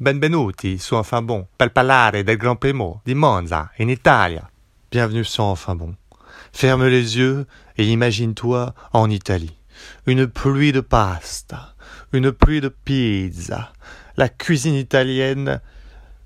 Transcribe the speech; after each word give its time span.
Benvenuti 0.00 0.78
su 0.78 0.94
Enfin 0.94 1.24
Bon, 1.24 1.44
per 1.56 1.72
parlare 1.72 2.22
del 2.22 2.36
Grand 2.36 2.56
Primo 2.56 3.00
di 3.02 3.14
Monza, 3.14 3.72
in 3.78 3.88
Italia. 3.88 4.48
Bienvenue 4.88 5.24
sur 5.24 5.46
Enfin 5.46 5.74
Bon. 5.74 5.92
Ferme 6.52 6.86
les 6.86 7.16
yeux 7.16 7.48
et 7.76 7.84
imagine-toi 7.84 8.74
en 8.92 9.10
Italie. 9.10 9.58
Une 10.06 10.28
pluie 10.28 10.70
de 10.70 10.78
pasta, 10.78 11.74
une 12.12 12.30
pluie 12.30 12.60
de 12.60 12.68
pizza, 12.68 13.72
la 14.16 14.28
cuisine 14.28 14.76
italienne, 14.76 15.60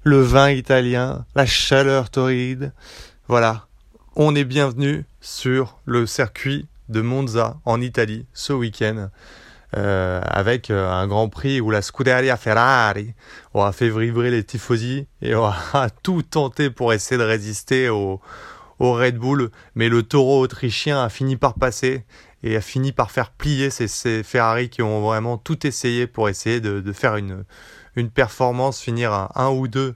le 0.03 0.21
vin 0.21 0.51
italien, 0.51 1.25
la 1.35 1.47
chaleur 1.47 2.11
torride. 2.11 2.75
Voilà, 3.27 3.69
on 4.17 4.35
est 4.35 4.45
bienvenu 4.45 5.07
sur 5.23 5.79
le 5.87 6.05
circuit 6.05 6.67
de 6.91 7.01
Monza 7.01 7.59
en 7.65 7.81
Italie 7.81 8.27
ce 8.35 8.53
week-end. 8.53 9.09
Euh, 9.75 10.21
avec 10.25 10.71
euh, 10.71 10.91
un 10.91 11.07
Grand 11.07 11.31
Prix 11.31 11.63
où 11.63 11.71
la 11.71 11.81
Scuderia 11.81 12.37
Ferrari 12.37 13.15
aura 13.55 13.73
fait 13.73 13.89
vibrer 13.89 14.31
les 14.31 14.45
tifosi 14.45 15.07
et 15.23 15.35
aura 15.35 15.89
tout 16.03 16.21
tenté 16.21 16.69
pour 16.69 16.93
essayer 16.93 17.17
de 17.17 17.25
résister 17.25 17.89
au, 17.89 18.21
Red 18.81 19.17
Bull, 19.17 19.51
mais 19.77 19.89
le 19.89 20.03
taureau 20.03 20.41
autrichien 20.41 21.03
a 21.05 21.09
fini 21.09 21.37
par 21.37 21.55
passer 21.55 22.05
et 22.43 22.57
a 22.57 22.61
fini 22.61 22.91
par 22.91 23.13
faire 23.13 23.31
plier 23.31 23.71
ces, 23.71 24.25
Ferrari 24.25 24.71
qui 24.71 24.83
ont 24.83 25.01
vraiment 25.03 25.39
tout 25.39 25.67
essayé 25.69 26.09
pour 26.09 26.29
essayer 26.29 26.61
de, 26.61 26.81
de 26.81 26.93
faire 26.93 27.15
une, 27.15 27.45
une 27.95 28.11
performance, 28.11 28.81
finir 28.81 29.13
à 29.13 29.31
un 29.41 29.51
ou 29.51 29.69
deux 29.69 29.95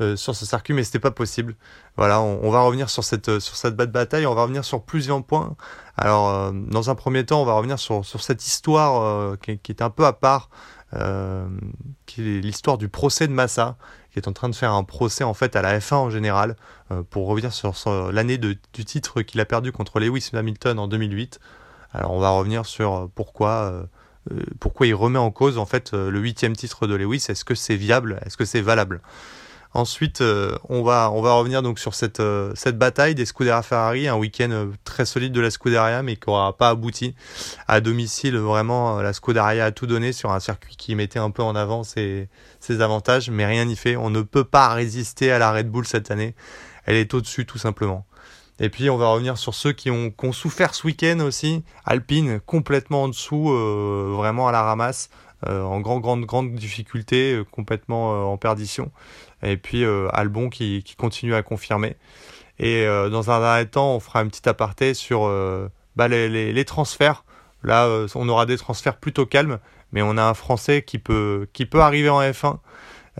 euh, 0.00 0.16
sur 0.16 0.34
ce 0.34 0.46
circuit, 0.46 0.74
mais 0.74 0.84
c'était 0.84 0.98
pas 0.98 1.10
possible. 1.10 1.56
Voilà, 1.96 2.20
on, 2.20 2.50
va 2.50 2.60
revenir 2.60 2.90
sur 2.90 3.04
cette 3.04 3.38
sur 3.38 3.56
cette 3.56 3.76
bataille, 3.76 4.26
on 4.26 4.34
va 4.34 4.42
revenir 4.42 4.64
sur 4.64 4.82
plusieurs 4.82 5.22
points. 5.24 5.56
Alors, 5.96 6.28
euh, 6.28 6.52
dans 6.52 6.90
un 6.90 6.94
premier 6.94 7.24
temps, 7.24 7.40
on 7.40 7.44
va 7.44 7.54
revenir 7.54 7.78
sur, 7.78 8.04
sur 8.04 8.22
cette 8.22 8.46
histoire 8.46 9.02
euh, 9.02 9.36
qui, 9.36 9.72
est 9.72 9.82
un 9.82 9.90
peu 9.90 10.04
à 10.04 10.12
part, 10.12 10.50
euh, 10.94 11.48
qui 12.04 12.20
est 12.20 12.40
l'histoire 12.40 12.76
du 12.76 12.88
procès 12.88 13.26
de 13.26 13.32
Massa, 13.32 13.76
qui 14.12 14.18
est 14.18 14.28
en 14.28 14.32
train 14.32 14.48
de 14.48 14.54
faire 14.54 14.72
un 14.72 14.84
procès 14.84 15.24
en 15.24 15.34
fait 15.34 15.56
à 15.56 15.62
la 15.62 15.78
F1 15.78 15.94
en 15.94 16.10
général, 16.10 16.56
euh, 16.90 17.02
pour 17.02 17.26
revenir 17.26 17.52
sur, 17.52 17.76
sur 17.76 18.12
l'année 18.12 18.36
du 18.36 18.58
titre 18.84 19.22
qu'il 19.22 19.40
a 19.40 19.46
perdu 19.46 19.72
contre 19.72 20.00
Lewis 20.00 20.30
Hamilton 20.34 20.78
en 20.78 20.88
2008. 20.88 21.40
Alors, 21.92 22.12
on 22.12 22.20
va 22.20 22.30
revenir 22.30 22.66
sur 22.66 23.08
pourquoi 23.14 23.88
pourquoi 24.58 24.88
il 24.88 24.94
remet 24.94 25.20
en 25.20 25.30
cause 25.30 25.56
en 25.56 25.66
fait 25.66 25.92
le 25.92 26.18
huitième 26.18 26.56
titre 26.56 26.88
de 26.88 26.96
Lewis. 26.96 27.24
Est-ce 27.28 27.44
que 27.44 27.54
c'est 27.54 27.76
viable? 27.76 28.20
Est-ce 28.26 28.36
que 28.36 28.44
c'est 28.44 28.60
valable? 28.60 29.00
Ensuite, 29.76 30.22
euh, 30.22 30.56
on, 30.70 30.82
va, 30.82 31.08
revenir 31.08 31.60
donc 31.60 31.78
sur 31.78 31.94
cette, 31.94 32.20
euh, 32.20 32.50
cette 32.54 32.78
bataille 32.78 33.14
des 33.14 33.26
Scuderia 33.26 33.60
Ferrari, 33.60 34.08
un 34.08 34.16
week-end 34.16 34.48
euh, 34.50 34.72
très 34.84 35.04
solide 35.04 35.32
de 35.32 35.40
la 35.42 35.50
Scuderia, 35.50 36.02
mais 36.02 36.16
qui 36.16 36.30
n'aura 36.30 36.56
pas 36.56 36.70
abouti. 36.70 37.14
À 37.68 37.82
domicile, 37.82 38.38
vraiment, 38.38 39.02
la 39.02 39.12
Scuderia 39.12 39.66
a 39.66 39.72
tout 39.72 39.86
donné 39.86 40.14
sur 40.14 40.32
un 40.32 40.40
circuit 40.40 40.76
qui 40.76 40.94
mettait 40.94 41.18
un 41.18 41.30
peu 41.30 41.42
en 41.42 41.54
avant 41.54 41.82
ses, 41.82 42.30
avantages, 42.70 43.28
mais 43.28 43.44
rien 43.44 43.66
n'y 43.66 43.76
fait. 43.76 43.96
On 43.96 44.08
ne 44.08 44.22
peut 44.22 44.44
pas 44.44 44.70
résister 44.70 45.30
à 45.30 45.38
la 45.38 45.52
Red 45.52 45.68
Bull 45.70 45.86
cette 45.86 46.10
année. 46.10 46.34
Elle 46.86 46.96
est 46.96 47.12
au-dessus, 47.12 47.44
tout 47.44 47.58
simplement. 47.58 48.06
Et 48.58 48.70
puis 48.70 48.88
on 48.88 48.96
va 48.96 49.08
revenir 49.08 49.36
sur 49.36 49.52
ceux 49.52 49.72
qui 49.72 49.90
ont, 49.90 50.10
souffert 50.32 50.74
ce 50.74 50.86
week-end 50.86 51.20
aussi. 51.20 51.62
Alpine 51.84 52.40
complètement 52.40 53.02
en 53.02 53.08
dessous, 53.08 53.50
vraiment 54.16 54.48
à 54.48 54.52
la 54.52 54.62
ramasse, 54.62 55.10
en 55.46 55.80
grande 55.80 56.00
grande 56.00 56.24
grande 56.24 56.54
difficulté, 56.54 57.42
complètement 57.52 58.32
en 58.32 58.38
perdition 58.38 58.90
et 59.46 59.56
puis 59.56 59.84
euh, 59.84 60.08
Albon 60.12 60.48
qui, 60.48 60.82
continue 60.98 61.34
à 61.34 61.42
confirmer. 61.42 61.96
Et 62.58 62.86
euh, 62.86 63.08
dans 63.10 63.30
un 63.30 63.40
dernier 63.40 63.66
temps, 63.66 63.94
on 63.94 64.00
fera 64.00 64.20
un 64.20 64.28
petit 64.28 64.48
aparté 64.48 64.94
sur 64.94 65.26
euh, 65.26 65.68
bah, 65.94 66.08
les, 66.08 66.64
transferts. 66.64 67.24
Là, 67.62 68.06
on 68.14 68.28
aura 68.28 68.46
des 68.46 68.56
transferts 68.56 68.96
plutôt 68.96 69.26
calmes, 69.26 69.58
mais 69.92 70.02
on 70.02 70.16
a 70.16 70.22
un 70.22 70.34
Français 70.34 70.82
qui 70.82 70.98
peut, 70.98 71.48
qui 71.52 71.66
peut 71.66 71.80
arriver 71.80 72.08
en 72.08 72.20
F1. 72.20 72.58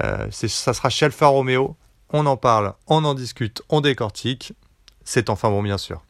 Euh, 0.03 0.29
ça 0.31 0.75
sera 0.75 0.91
chez 0.91 1.07
Alfa 1.07 1.27
Romeo. 1.27 1.77
On 2.11 2.27
en 2.27 2.37
parle, 2.37 2.75
on 2.87 3.05
en 3.05 3.15
discute, 3.15 3.63
on 3.69 3.81
décortique. 3.81 4.53
C'est 5.05 5.31
enfin 5.31 5.51
bon, 5.51 5.63
bien 5.63 5.79
sûr. 5.79 6.03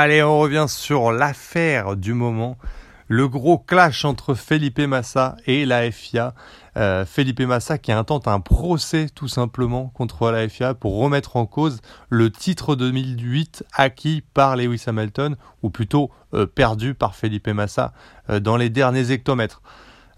Allez, 0.00 0.22
on 0.22 0.38
revient 0.38 0.66
sur 0.68 1.10
l'affaire 1.10 1.96
du 1.96 2.14
moment. 2.14 2.56
Le 3.08 3.26
gros 3.26 3.58
clash 3.58 4.04
entre 4.04 4.34
Felipe 4.34 4.78
Massa 4.78 5.34
et 5.44 5.66
la 5.66 5.90
FIA. 5.90 6.34
Euh, 6.76 7.04
Felipe 7.04 7.40
Massa 7.40 7.78
qui 7.78 7.90
intente 7.90 8.28
un 8.28 8.38
procès 8.38 9.08
tout 9.12 9.26
simplement 9.26 9.90
contre 9.94 10.30
la 10.30 10.48
FIA 10.48 10.74
pour 10.74 11.00
remettre 11.00 11.34
en 11.34 11.46
cause 11.46 11.80
le 12.10 12.30
titre 12.30 12.76
2008 12.76 13.64
acquis 13.74 14.22
par 14.34 14.54
Lewis 14.54 14.84
Hamilton, 14.86 15.34
ou 15.64 15.70
plutôt 15.70 16.12
euh, 16.32 16.46
perdu 16.46 16.94
par 16.94 17.16
Felipe 17.16 17.48
Massa 17.48 17.92
euh, 18.30 18.38
dans 18.38 18.56
les 18.56 18.70
derniers 18.70 19.10
hectomètres. 19.10 19.62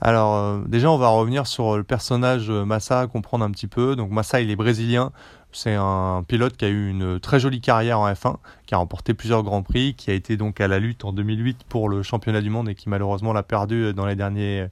Alors 0.02 0.58
déjà 0.66 0.90
on 0.90 0.98
va 0.98 1.08
revenir 1.08 1.46
sur 1.46 1.78
le 1.78 1.84
personnage 1.84 2.50
Massa, 2.50 3.06
comprendre 3.06 3.46
un 3.46 3.50
petit 3.50 3.66
peu. 3.66 3.96
Donc 3.96 4.10
Massa 4.10 4.42
il 4.42 4.50
est 4.50 4.56
brésilien, 4.56 5.12
c'est 5.52 5.74
un 5.74 6.24
pilote 6.26 6.56
qui 6.56 6.64
a 6.64 6.68
eu 6.68 6.90
une 6.90 7.18
très 7.20 7.40
jolie 7.40 7.60
carrière 7.60 7.98
en 8.00 8.10
F1, 8.10 8.36
qui 8.66 8.74
a 8.74 8.78
remporté 8.78 9.14
plusieurs 9.14 9.42
grands 9.42 9.62
prix, 9.62 9.94
qui 9.94 10.10
a 10.10 10.14
été 10.14 10.36
donc 10.36 10.60
à 10.60 10.68
la 10.68 10.78
lutte 10.78 11.04
en 11.04 11.12
2008 11.12 11.64
pour 11.68 11.88
le 11.88 12.02
championnat 12.02 12.40
du 12.40 12.50
monde 12.50 12.68
et 12.68 12.74
qui 12.74 12.88
malheureusement 12.88 13.32
l'a 13.32 13.42
perdu 13.42 13.92
dans 13.92 14.06
les 14.06 14.16
derniers 14.16 14.66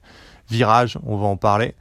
virages. 0.49 0.97
On 1.03 1.17
va 1.17 1.27
en 1.27 1.37
parler. 1.37 1.75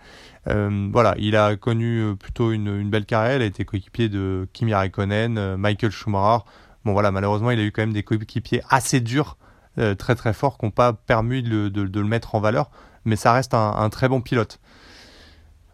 Euh, 0.49 0.89
voilà, 0.93 1.15
il 1.19 1.37
a 1.37 1.57
connu 1.57 2.17
plutôt 2.17 2.53
une, 2.53 2.89
belle 2.91 3.07
carrière. 3.07 3.37
Il 3.37 3.43
a 3.43 3.47
été 3.47 3.65
coéquipier 3.65 4.09
de 4.09 4.49
Kimi 4.53 4.75
Raikkonen, 4.75 5.57
Michael 5.57 5.91
Schumacher. 5.91 6.45
Bon 6.85 6.93
voilà, 6.93 7.11
malheureusement, 7.11 7.51
il 7.51 7.61
a 7.61 7.63
eu 7.63 7.73
quand 7.73 7.83
même 7.83 7.93
des 7.93 8.03
coéquipiers 8.03 8.63
assez 8.71 9.01
durs, 9.01 9.37
euh, 9.79 9.95
très 9.95 10.15
très 10.15 10.33
forts, 10.33 10.59
qui 10.59 10.65
n'ont 10.65 10.71
pas 10.71 10.93
permis 10.93 11.43
de, 11.43 11.71
le 11.75 12.05
mettre 12.05 12.35
en 12.35 12.41
valeur. 12.41 12.71
Mais 13.05 13.17
ça 13.17 13.33
reste 13.33 13.55
un 13.55 13.89
très 13.91 14.09
bon 14.09 14.21
pilote. 14.21 14.61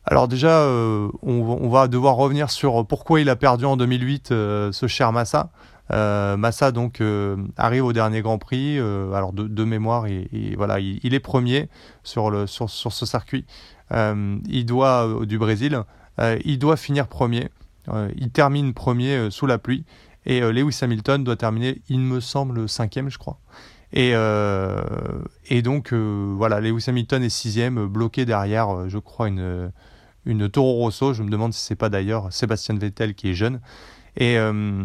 Alors 0.07 0.29
déjà, 0.29 0.61
euh, 0.61 1.09
on, 1.23 1.69
va 1.71 1.89
devoir 1.89 2.17
revenir 2.17 2.51
sur 2.51 2.87
pourquoi 2.87 3.21
il 3.21 3.31
a 3.31 3.37
perdu 3.37 3.65
en 3.65 3.79
2008 3.79 4.33
euh, 4.33 4.71
ce 4.71 4.87
cher 4.87 5.13
Massa. 5.13 5.51
Euh, 5.93 6.37
Massa 6.37 6.73
donc 6.73 7.03
arrive 7.57 7.85
au 7.85 7.93
dernier 7.93 8.21
Grand 8.21 8.39
Prix, 8.39 8.79
alors 8.79 9.33
de, 9.33 9.65
mémoire, 9.65 10.07
et 10.07 10.55
voilà, 10.57 10.79
il, 10.79 11.01
il, 11.03 11.15
est 11.15 11.21
premier 11.21 11.69
sur, 12.03 12.31
ce 12.47 13.07
circuit. 13.07 13.47
il 13.91 14.65
doit 14.67 15.25
du 15.25 15.39
Brésil, 15.39 15.81
il 16.45 16.59
doit 16.59 16.77
finir 16.77 17.07
premier. 17.07 17.49
il 18.17 18.31
termine 18.31 18.75
premier 18.75 19.31
sous 19.31 19.47
la 19.47 19.59
pluie, 19.59 19.85
et 20.27 20.41
Lewis 20.41 20.79
Hamilton 20.83 21.25
doit 21.25 21.37
terminer, 21.37 21.81
il 21.89 22.01
me 22.01 22.21
semble, 22.21 22.69
cinquième, 22.69 23.11
je 23.11 23.19
crois. 23.19 23.39
Et, 23.93 24.13
donc, 25.63 25.93
voilà, 25.93 26.61
Lewis 26.61 26.85
Hamilton 26.89 27.23
est 27.23 27.31
sixième, 27.31 27.87
bloqué 27.87 28.25
derrière, 28.25 28.89
je 28.89 28.99
crois, 28.99 29.29
une, 29.29 29.71
une 30.27 30.49
Toro 30.49 30.75
Rosso. 30.75 31.13
Je 31.13 31.23
me 31.23 31.31
demande 31.31 31.53
si 31.53 31.61
c'est 31.61 31.77
pas 31.77 31.89
d'ailleurs 31.89 32.33
Sébastien 32.33 32.77
Vettel 32.77 33.15
qui 33.15 33.31
est 33.31 33.35
jeune. 33.35 33.61
Et, 34.17 34.39
euh, 34.39 34.85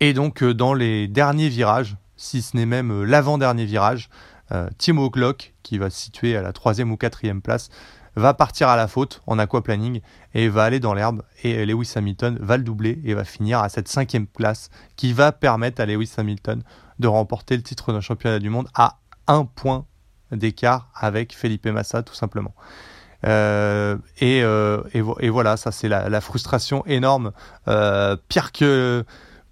et 0.00 0.12
donc, 0.12 0.44
dans 0.44 0.74
les 0.74 1.08
derniers 1.08 1.48
virages, 1.48 1.96
si 2.16 2.42
ce 2.42 2.56
n'est 2.56 2.66
même 2.66 3.04
l'avant-dernier 3.04 3.64
virage, 3.64 4.10
euh, 4.52 4.68
Timo 4.78 5.10
Glock, 5.10 5.54
qui 5.62 5.78
va 5.78 5.90
se 5.90 6.00
situer 6.00 6.36
à 6.36 6.42
la 6.42 6.52
troisième 6.52 6.90
ou 6.90 6.96
quatrième 6.96 7.40
place, 7.40 7.70
va 8.16 8.34
partir 8.34 8.68
à 8.68 8.76
la 8.76 8.88
faute 8.88 9.22
en 9.26 9.38
aquaplaning 9.38 10.00
et 10.34 10.48
va 10.48 10.64
aller 10.64 10.80
dans 10.80 10.94
l'herbe 10.94 11.22
et 11.44 11.64
Lewis 11.64 11.92
Hamilton 11.94 12.38
va 12.40 12.56
le 12.56 12.64
doubler 12.64 13.00
et 13.04 13.14
va 13.14 13.24
finir 13.24 13.60
à 13.60 13.68
cette 13.68 13.88
cinquième 13.88 14.26
place 14.26 14.68
qui 14.96 15.12
va 15.12 15.32
permettre 15.32 15.80
à 15.80 15.86
Lewis 15.86 16.12
Hamilton 16.16 16.62
de 16.98 17.08
remporter 17.08 17.56
le 17.56 17.62
titre 17.62 17.92
d'un 17.92 18.00
championnat 18.00 18.40
du 18.40 18.50
monde 18.50 18.68
à 18.74 18.98
un 19.28 19.44
point 19.44 19.86
d'écart 20.32 20.90
avec 20.94 21.36
Felipe 21.36 21.66
Massa 21.66 22.02
tout 22.02 22.14
simplement. 22.14 22.54
Euh, 23.26 23.96
et, 24.18 24.42
euh, 24.42 24.82
et, 24.92 25.28
voilà, 25.28 25.56
ça 25.56 25.72
c'est 25.72 25.88
la, 25.88 26.20
frustration 26.20 26.84
énorme, 26.86 27.32
euh, 27.68 28.16
pire 28.28 28.52
que 28.52 29.04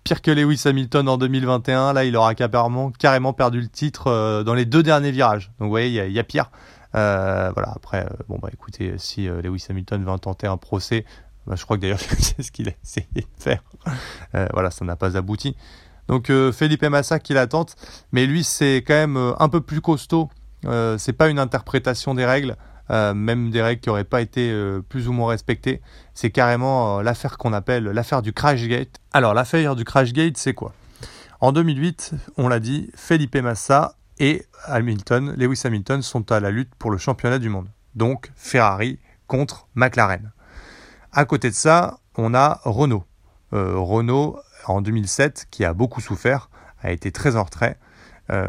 pire 0.09 0.23
que 0.23 0.31
Lewis 0.31 0.63
Hamilton 0.65 1.09
en 1.09 1.19
2021. 1.19 1.93
Là, 1.93 2.05
il 2.05 2.17
aura 2.17 2.35
carrément, 2.35 2.91
carrément 2.91 3.35
perdu 3.35 3.61
le 3.61 3.69
titre 3.69 4.07
euh, 4.07 4.43
dans 4.43 4.55
les 4.55 4.65
deux 4.65 4.83
derniers 4.83 5.11
virages. 5.11 5.51
Donc, 5.59 5.67
vous 5.67 5.71
voyez, 5.71 6.07
il 6.07 6.13
y, 6.13 6.19
a 6.19 6.25
pire. 6.25 6.51
Euh, 6.95 7.51
voilà. 7.55 7.73
Après, 7.77 8.07
euh, 8.07 8.25
bon 8.29 8.39
bah 8.41 8.49
écoutez, 8.51 8.95
si 8.97 9.27
Lewis 9.27 9.67
Hamilton 9.69 10.03
veut 10.05 10.19
tenter 10.19 10.47
un 10.47 10.57
procès, 10.57 11.05
bah, 11.47 11.57
je 11.57 11.65
crois 11.65 11.77
que 11.77 11.83
d'ailleurs 11.83 12.01
c'est 12.19 12.43
ce 12.43 12.51
qu'il 12.51 12.71
a 12.71 12.73
essayé 12.83 13.07
de 13.15 13.23
faire. 13.39 13.63
voilà, 14.55 14.71
ça 14.71 14.87
n'a 14.87 14.97
pas 14.97 15.19
abouti. 15.19 15.57
Donc 16.09 16.33
Felipe 16.53 16.85
Massa 16.85 17.19
qui 17.19 17.35
l'attente, 17.35 17.77
mais 18.13 18.25
lui 18.25 18.43
c'est 18.43 18.77
quand 18.77 18.95
même 18.95 19.35
un 19.39 19.49
peu 19.51 19.61
plus 19.61 19.83
costaud. 19.83 20.31
c'est 20.97 21.13
pas 21.13 21.29
une 21.29 21.39
interprétation 21.39 22.15
des 22.15 22.25
règles. 22.25 22.57
Euh, 22.91 23.13
même 23.13 23.51
des 23.51 23.61
règles 23.61 23.81
qui 23.81 23.89
n'auraient 23.91 24.05
pas 24.05 24.23
été 24.23 24.51
euh, 24.51 24.81
plus 24.81 25.09
ou 25.09 25.13
moins 25.13 25.29
respectées. 25.29 25.83
C'est 26.15 26.31
carrément 26.31 26.99
euh, 26.99 27.03
l'affaire 27.03 27.37
qu'on 27.37 27.53
appelle 27.53 27.85
l'affaire 27.85 28.23
du 28.23 28.33
Crashgate. 28.33 29.01
Alors 29.13 29.35
l'affaire 29.35 29.77
du 29.77 29.85
Crashgate, 29.85 30.39
c'est 30.39 30.55
quoi? 30.55 30.73
En 31.41 31.53
2008, 31.53 32.15
on 32.39 32.49
l'a 32.49 32.61
dit, 32.61 32.91
Felipe 32.95 33.37
Massa 33.37 33.97
et 34.19 34.47
Hamilton, 34.65 35.35
Lewis 35.37 35.61
Hamilton 35.65 36.03
sont 36.03 36.33
à 36.33 36.41
la 36.41 36.51
lutte 36.51 36.75
pour 36.79 36.91
le 36.91 36.99
championnat 36.99 37.39
du 37.39 37.51
monde. 37.51 37.69
Donc 37.95 38.33
Ferrari 38.35 38.99
contre 39.27 39.69
McLaren. 39.75 40.33
À 41.13 41.25
côté 41.27 41.51
de 41.51 41.55
ça, 41.55 41.99
on 42.17 42.35
a 42.35 42.61
Renault. 42.65 43.05
Renault, 43.53 44.39
en 44.67 44.83
2007, 44.83 45.47
qui 45.51 45.65
a 45.65 45.73
beaucoup 45.73 46.01
souffert, 46.01 46.51
a 46.83 46.91
été 46.91 47.13
très 47.13 47.37
en 47.37 47.45
retrait. 47.45 47.79
Euh, 48.31 48.47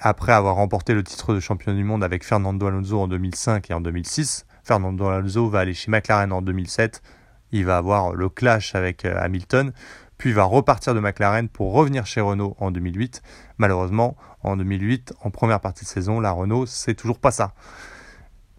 après 0.00 0.32
avoir 0.32 0.56
remporté 0.56 0.94
le 0.94 1.02
titre 1.02 1.34
de 1.34 1.40
champion 1.40 1.74
du 1.74 1.82
monde 1.82 2.04
avec 2.04 2.24
Fernando 2.24 2.66
Alonso 2.66 3.00
en 3.00 3.08
2005 3.08 3.70
et 3.70 3.74
en 3.74 3.80
2006, 3.80 4.46
Fernando 4.62 5.06
Alonso 5.06 5.48
va 5.48 5.60
aller 5.60 5.74
chez 5.74 5.90
McLaren 5.90 6.32
en 6.32 6.42
2007. 6.42 7.02
Il 7.50 7.64
va 7.64 7.78
avoir 7.78 8.14
le 8.14 8.28
clash 8.28 8.74
avec 8.74 9.04
euh, 9.04 9.18
Hamilton, 9.18 9.72
puis 10.18 10.32
va 10.32 10.44
repartir 10.44 10.94
de 10.94 11.00
McLaren 11.00 11.48
pour 11.48 11.72
revenir 11.72 12.06
chez 12.06 12.20
Renault 12.20 12.56
en 12.58 12.70
2008. 12.70 13.22
Malheureusement, 13.56 14.16
en 14.42 14.56
2008, 14.56 15.14
en 15.22 15.30
première 15.30 15.60
partie 15.60 15.84
de 15.84 15.88
saison, 15.88 16.20
la 16.20 16.30
Renault, 16.30 16.66
c'est 16.66 16.94
toujours 16.94 17.18
pas 17.18 17.30
ça. 17.30 17.54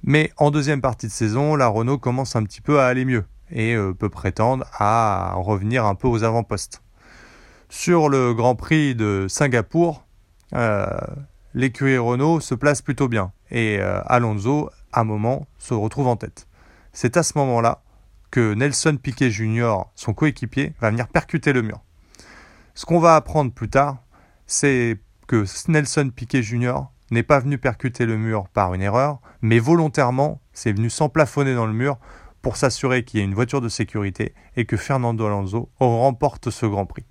Mais 0.04 0.32
en 0.38 0.52
deuxième 0.52 0.82
partie 0.82 1.08
de 1.08 1.12
saison, 1.12 1.56
la 1.56 1.68
Renault 1.68 1.98
commence 1.98 2.36
un 2.36 2.44
petit 2.44 2.62
peu 2.62 2.80
à 2.80 2.88
aller 2.88 3.06
mieux 3.06 3.26
et 3.52 3.76
euh, 3.76 3.94
peut 3.94 4.10
prétendre 4.10 4.66
à 4.74 5.34
revenir 5.36 5.86
un 5.86 5.96
peu 5.96 6.08
aux 6.08 6.24
avant-postes. 6.24 6.82
Sur 7.70 8.10
le 8.10 8.34
Grand 8.34 8.56
Prix 8.56 8.96
de 8.96 9.28
Singapour, 9.30 10.06
l'écurie 11.54 11.98
Renault 11.98 12.40
se 12.40 12.56
place 12.56 12.82
plutôt 12.82 13.08
bien 13.08 13.32
et 13.52 13.78
euh, 13.80 14.02
Alonso, 14.06 14.70
à 14.92 15.02
un 15.02 15.04
moment, 15.04 15.48
se 15.58 15.74
retrouve 15.74 16.08
en 16.08 16.16
tête. 16.16 16.48
C'est 16.94 17.18
à 17.18 17.24
ce 17.24 17.38
moment-là 17.38 17.82
que 18.32 18.54
Nelson 18.54 18.98
Piquet 19.02 19.32
Jr., 19.32 19.86
son 19.96 20.14
coéquipier, 20.14 20.74
va 20.80 20.92
venir 20.92 21.08
percuter 21.08 21.54
le 21.54 21.62
mur. 21.62 21.82
Ce 22.76 22.86
qu'on 22.86 23.00
va 23.00 23.16
apprendre 23.16 23.52
plus 23.52 23.70
tard, 23.70 24.04
c'est 24.46 25.00
que 25.28 25.46
Nelson 25.68 26.12
Piquet 26.16 26.44
Jr. 26.44 26.76
n'est 27.12 27.24
pas 27.24 27.40
venu 27.40 27.58
percuter 27.58 28.06
le 28.06 28.18
mur 28.18 28.48
par 28.50 28.74
une 28.74 28.82
erreur, 28.82 29.20
mais 29.42 29.60
volontairement, 29.60 30.42
c'est 30.54 30.74
venu 30.74 30.90
s'emplafonner 30.90 31.56
dans 31.56 31.66
le 31.66 31.74
mur 31.74 31.98
pour 32.42 32.56
s'assurer 32.56 33.04
qu'il 33.04 33.20
y 33.20 33.24
ait 33.24 33.26
une 33.26 33.34
voiture 33.34 33.62
de 33.62 33.70
sécurité 33.70 34.34
et 34.56 34.66
que 34.66 34.78
Fernando 34.78 35.26
Alonso 35.26 35.70
remporte 35.80 36.52
ce 36.52 36.66
Grand 36.66 36.86
Prix. 36.86 37.06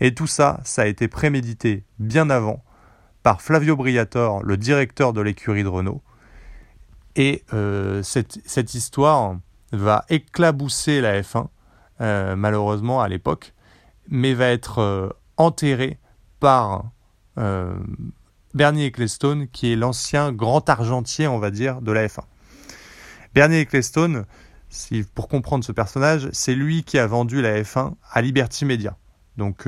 Et 0.00 0.14
tout 0.14 0.26
ça, 0.26 0.60
ça 0.64 0.82
a 0.82 0.86
été 0.86 1.06
prémédité 1.06 1.84
bien 1.98 2.28
avant 2.30 2.63
par 3.24 3.40
Flavio 3.40 3.74
Briatore, 3.74 4.44
le 4.44 4.56
directeur 4.58 5.14
de 5.14 5.22
l'écurie 5.22 5.64
de 5.64 5.68
Renault. 5.68 6.02
Et 7.16 7.42
euh, 7.54 8.02
cette, 8.02 8.74
histoire 8.74 9.38
va 9.72 10.04
éclabousser 10.10 11.00
la 11.00 11.22
F1, 11.22 11.46
euh, 12.02 12.36
malheureusement 12.36 13.00
à 13.00 13.08
l'époque, 13.08 13.54
mais 14.08 14.34
va 14.34 14.48
être 14.48 14.78
euh, 14.78 15.08
enterrée 15.38 15.98
par 16.38 16.90
Bernie 18.52 18.84
Ecclestone, 18.84 19.48
qui 19.48 19.72
est 19.72 19.76
l'ancien 19.76 20.30
grand 20.30 20.68
argentier, 20.68 21.26
on 21.26 21.38
va 21.40 21.50
dire, 21.50 21.80
de 21.80 21.90
la 21.90 22.06
F1. 22.06 22.20
Bernie 23.34 23.56
Ecclestone, 23.56 24.26
pour 25.14 25.26
comprendre 25.26 25.64
ce 25.64 25.72
personnage, 25.72 26.28
c'est 26.32 26.54
lui 26.54 26.84
qui 26.84 26.98
a 26.98 27.06
vendu 27.08 27.42
la 27.42 27.60
F1 27.60 27.94
à 28.12 28.22
Liberty 28.22 28.66
Media. 28.66 28.96
Donc 29.36 29.66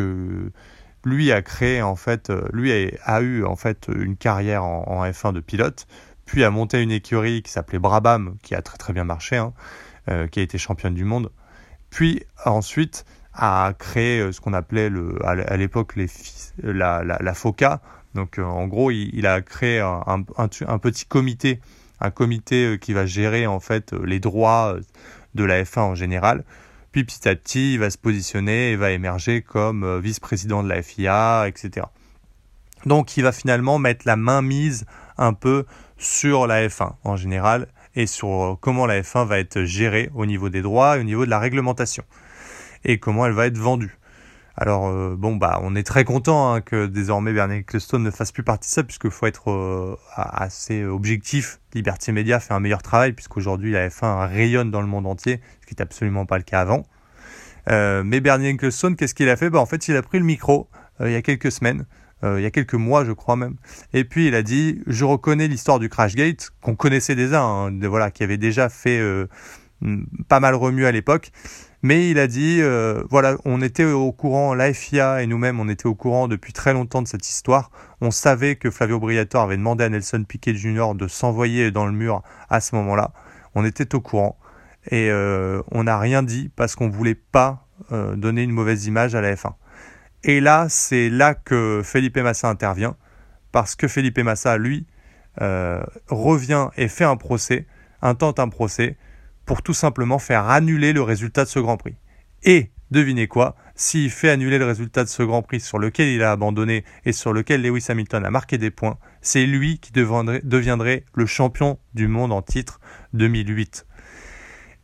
lui 1.07 1.33
a 1.33 1.41
créé 1.41 1.81
en 1.81 1.97
fait, 1.97 2.31
euh, 2.31 2.47
lui 2.53 2.99
a, 3.05 3.21
eu 3.23 3.45
en 3.45 3.57
fait 3.57 3.89
une 3.95 4.17
carrière 4.17 4.65
en, 4.65 5.05
F1 5.05 5.33
de 5.33 5.41
pilote, 5.41 5.87
puis 6.27 6.45
a 6.45 6.51
monté 6.51 6.83
une 6.83 6.91
écurie 6.91 7.43
qui 7.43 7.51
s'appelait 7.51 7.79
Brabham, 7.79 8.37
qui 8.43 8.55
a 8.55 8.61
très 8.61 8.77
très 8.77 8.93
bien 8.93 9.05
marché, 9.05 9.37
hein, 9.37 9.53
euh, 10.11 10.27
qui 10.27 10.41
a 10.41 10.43
été 10.43 10.59
championne 10.59 10.95
du 10.95 11.05
monde. 11.05 11.31
Puis 11.91 12.25
ensuite 12.45 13.05
a 13.33 13.73
créé 13.79 14.33
ce 14.33 14.41
qu'on 14.41 14.53
appelait 14.53 14.89
le, 14.89 15.19
à 15.25 15.57
l'époque 15.57 15.97
les, 15.97 16.09
la, 16.63 17.03
la, 17.05 17.35
FOCA. 17.35 17.81
Donc 18.15 18.39
en 18.39 18.67
gros, 18.67 18.91
il, 18.91 19.27
a 19.27 19.43
créé 19.43 19.81
un, 19.81 20.03
un, 20.39 20.79
petit 20.79 21.05
comité 21.05 21.61
un 22.01 22.11
comité 22.11 22.67
euh, 22.67 22.77
qui 22.77 22.93
va 22.93 23.07
gérer 23.07 23.47
en 23.47 23.61
fait 23.61 23.93
euh, 23.93 24.05
les 24.05 24.21
droits 24.21 24.75
euh, 24.75 24.81
de 25.35 25.45
la 25.45 25.63
F1 25.63 25.81
en 25.81 25.95
général. 25.95 26.45
Puis 26.97 27.05
petit 27.05 27.29
à 27.29 27.37
petit, 27.37 27.75
il 27.75 27.79
va 27.79 27.91
se 27.91 27.99
positionner 27.99 28.71
et 28.71 28.77
va 28.77 28.91
émerger 28.91 29.43
comme 29.43 30.01
vice-président 30.01 30.63
de 30.63 30.69
la 30.71 30.81
FIA, 30.81 31.47
etc. 31.47 31.89
Donc 32.87 33.19
il 33.19 33.23
va 33.23 33.33
finalement 33.33 33.79
mettre 33.79 34.07
la 34.07 34.17
main 34.17 34.41
mise 34.41 34.87
un 35.19 35.35
peu 35.35 35.67
sur 35.99 36.47
la 36.47 36.67
F1 36.67 36.95
en 37.05 37.17
général 37.17 37.69
et 37.97 38.07
sur 38.07 38.57
comment 38.63 38.87
la 38.87 39.03
F1 39.03 39.27
va 39.27 39.39
être 39.41 39.65
gérée 39.65 40.11
au 40.15 40.25
niveau 40.25 40.49
des 40.49 40.63
droits 40.63 40.97
et 40.97 41.01
au 41.01 41.03
niveau 41.03 41.27
de 41.27 41.31
la 41.31 41.39
réglementation 41.39 42.03
et 42.87 42.99
comment 42.99 43.27
elle 43.27 43.35
va 43.35 43.45
être 43.45 43.59
vendue. 43.59 43.99
Alors 44.59 44.89
euh, 44.89 45.17
bon 45.19 45.37
bah 45.37 45.61
on 45.63 45.77
est 45.77 45.83
très 45.83 46.05
content 46.05 46.55
hein, 46.55 46.61
que 46.63 46.87
désormais 46.87 47.35
Bernie 47.35 47.57
Ecclestone 47.57 48.03
ne 48.03 48.11
fasse 48.11 48.33
plus 48.33 48.43
partie 48.43 48.71
de 48.71 48.73
ça 48.73 48.83
puisqu'il 48.83 49.11
faut 49.11 49.27
être 49.27 49.51
euh, 49.51 49.97
assez 50.17 50.83
objectif. 50.85 51.61
Liberty 51.75 52.11
Media 52.13 52.41
fait 52.41 52.55
un 52.55 52.61
meilleur 52.61 52.83
travail 52.83 53.13
puisqu'aujourd'hui 53.13 53.73
la 53.73 53.89
F1 53.89 54.27
rayonne 54.29 54.71
dans 54.71 54.81
le 54.81 54.87
monde 54.87 55.07
entier, 55.07 55.43
ce 55.61 55.67
qui 55.67 55.75
n'est 55.75 55.83
absolument 55.83 56.25
pas 56.25 56.39
le 56.39 56.45
cas 56.45 56.63
avant. 56.63 56.87
Euh, 57.69 58.03
mais 58.03 58.21
Bernie 58.21 58.47
Ecclestone, 58.47 58.97
qu'est-ce 58.97 59.15
qu'il 59.15 59.29
a 59.29 59.37
fait? 59.37 59.51
Bah, 59.51 59.59
En 59.59 59.67
fait 59.67 59.89
il 59.89 59.97
a 59.97 60.03
pris 60.03 60.19
le 60.19 60.25
micro 60.25 60.69
il 61.01 61.11
y 61.11 61.17
a 61.17 61.21
quelques 61.21 61.53
semaines, 61.53 61.85
il 62.23 62.41
y 62.41 62.47
a 62.47 62.51
quelques 62.51 62.73
mois 62.73 63.05
je 63.05 63.13
crois 63.13 63.37
même, 63.37 63.57
et 63.93 64.05
puis 64.05 64.29
il 64.29 64.35
a 64.35 64.43
dit 64.43 64.81
je 64.87 65.05
reconnais 65.05 65.47
l'histoire 65.47 65.79
du 65.79 65.91
Crashgate 65.91 66.53
qu'on 66.63 66.75
connaissait 66.75 67.15
déjà, 67.15 67.43
hein, 67.43 67.79
voilà, 67.87 68.11
qui 68.11 68.25
avait 68.25 68.39
déjà 68.39 68.71
fait 68.71 68.99
pas 70.29 70.41
mal 70.41 70.55
remuer 70.55 70.87
à 70.87 70.93
l'époque. 70.93 71.31
Mais 71.83 72.11
il 72.11 72.19
a 72.19 72.27
dit, 72.27 72.59
euh, 72.63 73.05
voilà, 73.11 73.37
on 73.45 73.63
était 73.63 73.85
au 73.85 74.11
courant, 74.11 74.55
la 74.55 74.73
FIA 74.73 75.23
et 75.23 75.27
nous-mêmes, 75.27 75.61
on 75.61 75.69
était 75.69 75.87
au 75.87 75.95
courant 75.95 76.27
depuis 76.27 76.53
très 76.53 76.73
longtemps 76.73 77.03
de 77.03 77.09
cette 77.09 77.29
histoire. 77.29 77.71
On 78.01 78.11
savait 78.11 78.57
que 78.57 78.71
Flavio 78.71 78.99
Briatore 78.99 79.43
avait 79.43 79.57
demandé 79.57 79.85
à 79.85 79.89
Nelson 79.89 80.25
Piquet 80.27 80.55
Jr. 80.55 80.95
de 80.95 81.07
s'envoyer 81.07 81.71
dans 81.71 81.87
le 81.87 81.93
mur 81.93 82.23
à 82.49 82.61
ce 82.61 82.75
moment-là. 82.77 83.13
On 83.55 83.65
était 83.65 83.95
au 83.95 84.01
courant. 84.01 84.39
Et 84.91 85.11
euh, 85.11 85.63
on 85.71 85.85
n'a 85.85 85.99
rien 85.99 86.23
dit 86.23 86.51
parce 86.57 86.77
qu'on 86.77 86.87
ne 86.87 86.93
voulait 86.93 87.15
pas 87.15 87.67
euh, 87.93 88.17
donner 88.17 88.43
une 88.43 88.53
mauvaise 88.53 88.87
image 88.87 89.15
à 89.15 89.21
la 89.21 89.35
F1. 89.35 89.53
Et 90.25 90.41
là, 90.41 90.67
c'est 90.69 91.09
là 91.09 91.35
que 91.35 91.83
Felipe 91.85 92.19
Massa 92.19 92.49
intervient. 92.49 92.97
Parce 93.53 93.77
que 93.77 93.87
Felipe 93.87 94.19
Massa, 94.19 94.59
lui, 94.59 94.87
revient 96.09 96.69
et 96.77 96.89
fait 96.89 97.05
un 97.05 97.17
procès, 97.17 97.67
intente 98.03 98.41
un 98.41 98.49
procès 98.49 98.97
pour 99.47 99.63
tout 99.63 99.75
simplement 99.75 100.19
faire 100.19 100.49
annuler 100.51 100.93
le 100.93 101.03
résultat 101.03 101.45
de 101.45 101.49
ce 101.49 101.61
Grand 101.61 101.77
Prix. 101.77 101.95
Et, 102.43 102.73
devinez 102.91 103.29
quoi, 103.29 103.57
s'il 103.75 104.11
fait 104.11 104.29
annuler 104.29 104.59
le 104.59 104.67
résultat 104.67 105.05
de 105.05 105.09
ce 105.09 105.23
Grand 105.23 105.43
Prix 105.43 105.61
sur 105.61 105.79
lequel 105.79 106.09
il 106.09 106.23
a 106.23 106.33
abandonné 106.33 106.85
et 107.05 107.13
sur 107.13 107.33
lequel 107.33 107.63
Lewis 107.63 107.87
Hamilton 107.89 108.25
a 108.25 108.31
marqué 108.31 108.59
des 108.59 108.71
points, 108.71 108.99
c'est 109.23 109.47
lui 109.47 109.79
qui 109.79 109.93
deviendrait, 109.93 111.05
le 111.15 111.27
champion 111.27 111.79
du 111.95 112.09
monde 112.09 112.33
en 112.33 112.43
titre 112.43 112.81
2008. 113.15 113.87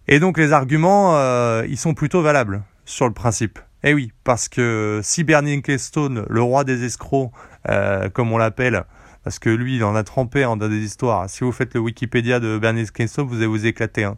Et 0.08 0.20
donc 0.20 0.38
les 0.38 0.52
arguments, 0.52 1.16
euh, 1.16 1.64
ils 1.68 1.78
sont 1.78 1.94
plutôt 1.94 2.22
valables 2.22 2.62
sur 2.84 3.06
le 3.06 3.14
principe. 3.14 3.58
Eh 3.84 3.94
oui, 3.94 4.12
parce 4.22 4.48
que 4.48 5.00
si 5.02 5.24
Bernie 5.24 5.54
Ecclestone, 5.54 6.24
le 6.28 6.42
roi 6.42 6.64
des 6.64 6.84
escrocs, 6.84 7.32
euh, 7.68 8.08
comme 8.10 8.32
on 8.32 8.38
l'appelle, 8.38 8.84
parce 9.24 9.38
que 9.38 9.50
lui, 9.50 9.76
il 9.76 9.84
en 9.84 9.94
a 9.94 10.02
trempé 10.02 10.44
en 10.44 10.56
des 10.56 10.68
histoires. 10.68 11.28
Si 11.30 11.44
vous 11.44 11.52
faites 11.52 11.74
le 11.74 11.80
Wikipédia 11.80 12.40
de 12.40 12.58
Bernie 12.58 12.82
Ecclestone, 12.82 13.26
vous 13.26 13.36
allez 13.36 13.46
vous 13.46 13.66
éclater. 13.66 14.04
Hein. 14.04 14.16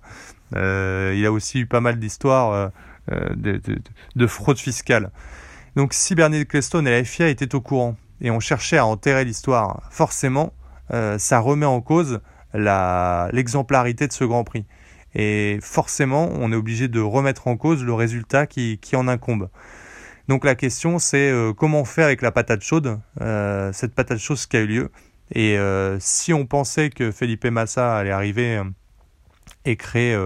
Euh, 0.57 1.15
il 1.17 1.25
a 1.27 1.33
aussi 1.33 1.61
eu 1.61 1.67
pas 1.67 1.81
mal 1.81 1.99
d'histoires 1.99 2.53
euh, 2.53 2.69
euh, 3.13 3.59
de, 4.15 4.27
fraude 4.27 4.59
fiscale. 4.59 5.11
Donc 5.77 5.93
si 5.93 6.15
Bernie 6.15 6.39
Ecclestone 6.39 6.87
et 6.87 6.91
la 6.91 7.05
FIA 7.05 7.29
étaient 7.29 7.55
au 7.55 7.61
courant 7.61 7.97
et 8.21 8.31
on 8.31 8.41
cherchait 8.41 8.79
à 8.79 8.87
enterrer 8.87 9.25
l'histoire, 9.25 9.83
forcément, 9.91 10.53
ça 11.19 11.41
remet 11.41 11.67
en 11.67 11.81
cause 11.81 12.21
l'exemplarité 12.55 14.07
de 14.07 14.13
ce 14.13 14.25
Grand 14.25 14.45
Prix. 14.45 14.65
Et 15.15 15.59
forcément, 15.63 16.31
on 16.35 16.53
est 16.53 16.57
obligé 16.57 16.89
de 16.89 17.01
remettre 17.01 17.49
en 17.49 17.57
cause 17.57 17.83
le 17.83 17.93
résultat 17.93 18.47
qui, 18.47 18.79
en 18.95 19.09
incombe. 19.09 19.49
Donc 20.29 20.45
la 20.45 20.55
question, 20.55 20.99
c'est 20.99 21.33
comment 21.57 21.85
faire 21.85 22.07
avec 22.07 22.23
la 22.23 22.33
patate 22.33 22.63
chaude, 22.63 22.99
cette 23.73 23.95
patate 23.95 24.19
chaude 24.19 24.39
qui 24.39 24.57
a 24.57 24.61
eu 24.61 24.67
lieu. 24.67 24.91
Et 25.35 25.59
si 25.99 26.33
on 26.33 26.47
pensait 26.47 26.91
que 26.91 27.11
Felipe 27.11 27.45
Massa 27.45 27.97
allait 27.97 28.11
arriver 28.11 28.63
et 29.65 29.77
créer, 29.77 30.17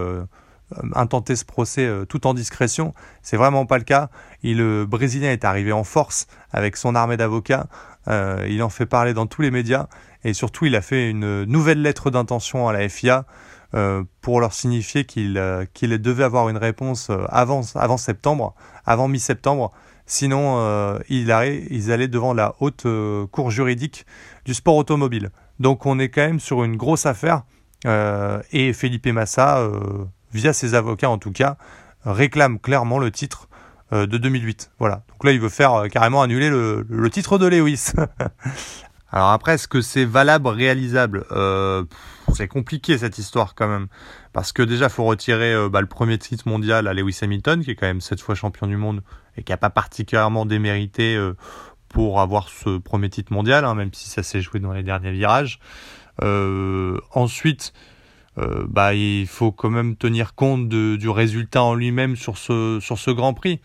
euh, 0.77 0.81
intenter 0.93 1.35
ce 1.35 1.45
procès 1.45 1.85
euh, 1.87 2.05
tout 2.05 2.27
en 2.27 2.35
discrétion. 2.35 2.93
C'est 3.23 3.37
vraiment 3.37 3.65
pas 3.65 3.79
le 3.79 3.83
cas. 3.83 4.09
le 4.43 4.85
Brésilien 4.85 5.31
est 5.31 5.43
arrivé 5.43 5.71
en 5.71 5.83
force 5.83 6.27
avec 6.51 6.77
son 6.77 6.93
armée 6.93 7.17
d'avocats. 7.17 7.67
Euh, 8.07 8.45
il 8.47 8.61
en 8.61 8.69
fait 8.69 8.85
parler 8.85 9.15
dans 9.15 9.25
tous 9.25 9.41
les 9.41 9.49
médias 9.49 9.87
et 10.23 10.33
surtout 10.33 10.65
il 10.65 10.75
a 10.75 10.81
fait 10.81 11.09
une 11.09 11.43
nouvelle 11.45 11.81
lettre 11.81 12.11
d'intention 12.11 12.67
à 12.67 12.73
la 12.73 12.87
FIA 12.87 13.25
pour 14.21 14.41
leur 14.41 14.53
signifier 14.53 15.05
qu'il 15.05 15.33
devait 15.33 16.23
avoir 16.23 16.49
une 16.49 16.57
réponse 16.57 17.11
avant, 17.29 17.61
avant 17.75 17.97
septembre, 17.97 18.55
avant 18.83 19.07
mi-septembre. 19.07 19.71
Sinon, 20.11 20.99
il 21.07 21.29
ils 21.69 21.91
allaient 21.91 22.07
devant 22.07 22.33
la 22.33 22.55
haute 22.59 22.87
cour 23.31 23.51
juridique 23.51 24.05
du 24.43 24.55
sport 24.55 24.75
automobile. 24.75 25.29
Donc 25.59 25.85
on 25.85 25.99
est 25.99 26.09
quand 26.09 26.21
même 26.21 26.39
sur 26.39 26.63
une 26.63 26.77
grosse 26.77 27.05
affaire. 27.05 27.43
Euh, 27.85 28.41
et 28.51 28.73
Felipe 28.73 29.07
Massa, 29.07 29.59
euh, 29.59 30.05
via 30.33 30.51
ses 30.51 30.73
avocats 30.73 31.09
en 31.09 31.17
tout 31.17 31.31
cas, 31.31 31.57
réclame 32.03 32.59
clairement 32.59 32.99
le 32.99 33.11
titre 33.11 33.47
de 33.91 34.05
2008. 34.05 34.71
Voilà. 34.77 35.01
Donc 35.09 35.23
là, 35.23 35.31
il 35.31 35.39
veut 35.39 35.49
faire 35.49 35.87
carrément 35.89 36.21
annuler 36.21 36.51
le, 36.51 37.09
titre 37.09 37.39
de 37.39 37.47
Lewis. 37.47 37.93
Alors 39.11 39.29
après, 39.29 39.55
est-ce 39.55 39.67
que 39.67 39.81
c'est 39.81 40.05
valable, 40.05 40.47
réalisable? 40.47 41.25
Euh, 41.31 41.83
C'est 42.35 42.47
compliqué 42.47 42.97
cette 42.99 43.17
histoire 43.17 43.55
quand 43.55 43.67
même. 43.67 43.87
Parce 44.31 44.51
que 44.51 44.61
déjà, 44.61 44.85
il 44.85 44.91
faut 44.91 45.05
retirer 45.05 45.53
euh, 45.53 45.69
bah, 45.69 45.81
le 45.81 45.87
premier 45.87 46.19
titre 46.19 46.47
mondial 46.47 46.87
à 46.87 46.93
Lewis 46.93 47.17
Hamilton, 47.21 47.63
qui 47.63 47.71
est 47.71 47.75
quand 47.75 47.87
même 47.87 48.01
sept 48.01 48.21
fois 48.21 48.35
champion 48.35 48.67
du 48.67 48.77
monde 48.77 49.01
qui 49.43 49.51
n'a 49.51 49.57
pas 49.57 49.69
particulièrement 49.69 50.45
démérité 50.45 51.15
euh, 51.15 51.35
pour 51.87 52.21
avoir 52.21 52.49
ce 52.49 52.77
premier 52.77 53.09
titre 53.09 53.33
mondial, 53.33 53.65
hein, 53.65 53.75
même 53.75 53.93
si 53.93 54.09
ça 54.09 54.23
s'est 54.23 54.41
joué 54.41 54.59
dans 54.59 54.73
les 54.73 54.83
derniers 54.83 55.11
virages. 55.11 55.59
ensuite, 56.21 57.73
bah, 58.37 58.93
il 58.93 59.27
faut 59.27 59.51
quand 59.51 59.69
même 59.69 59.95
tenir 59.95 60.35
compte 60.35 60.69
du 60.69 61.09
résultat 61.09 61.63
en 61.63 61.73
lui-même 61.73 62.15
sur 62.15 62.37
ce, 62.37 62.79
sur 62.79 62.99
ce 62.99 63.09
Grand 63.09 63.33
Prix. 63.33 63.59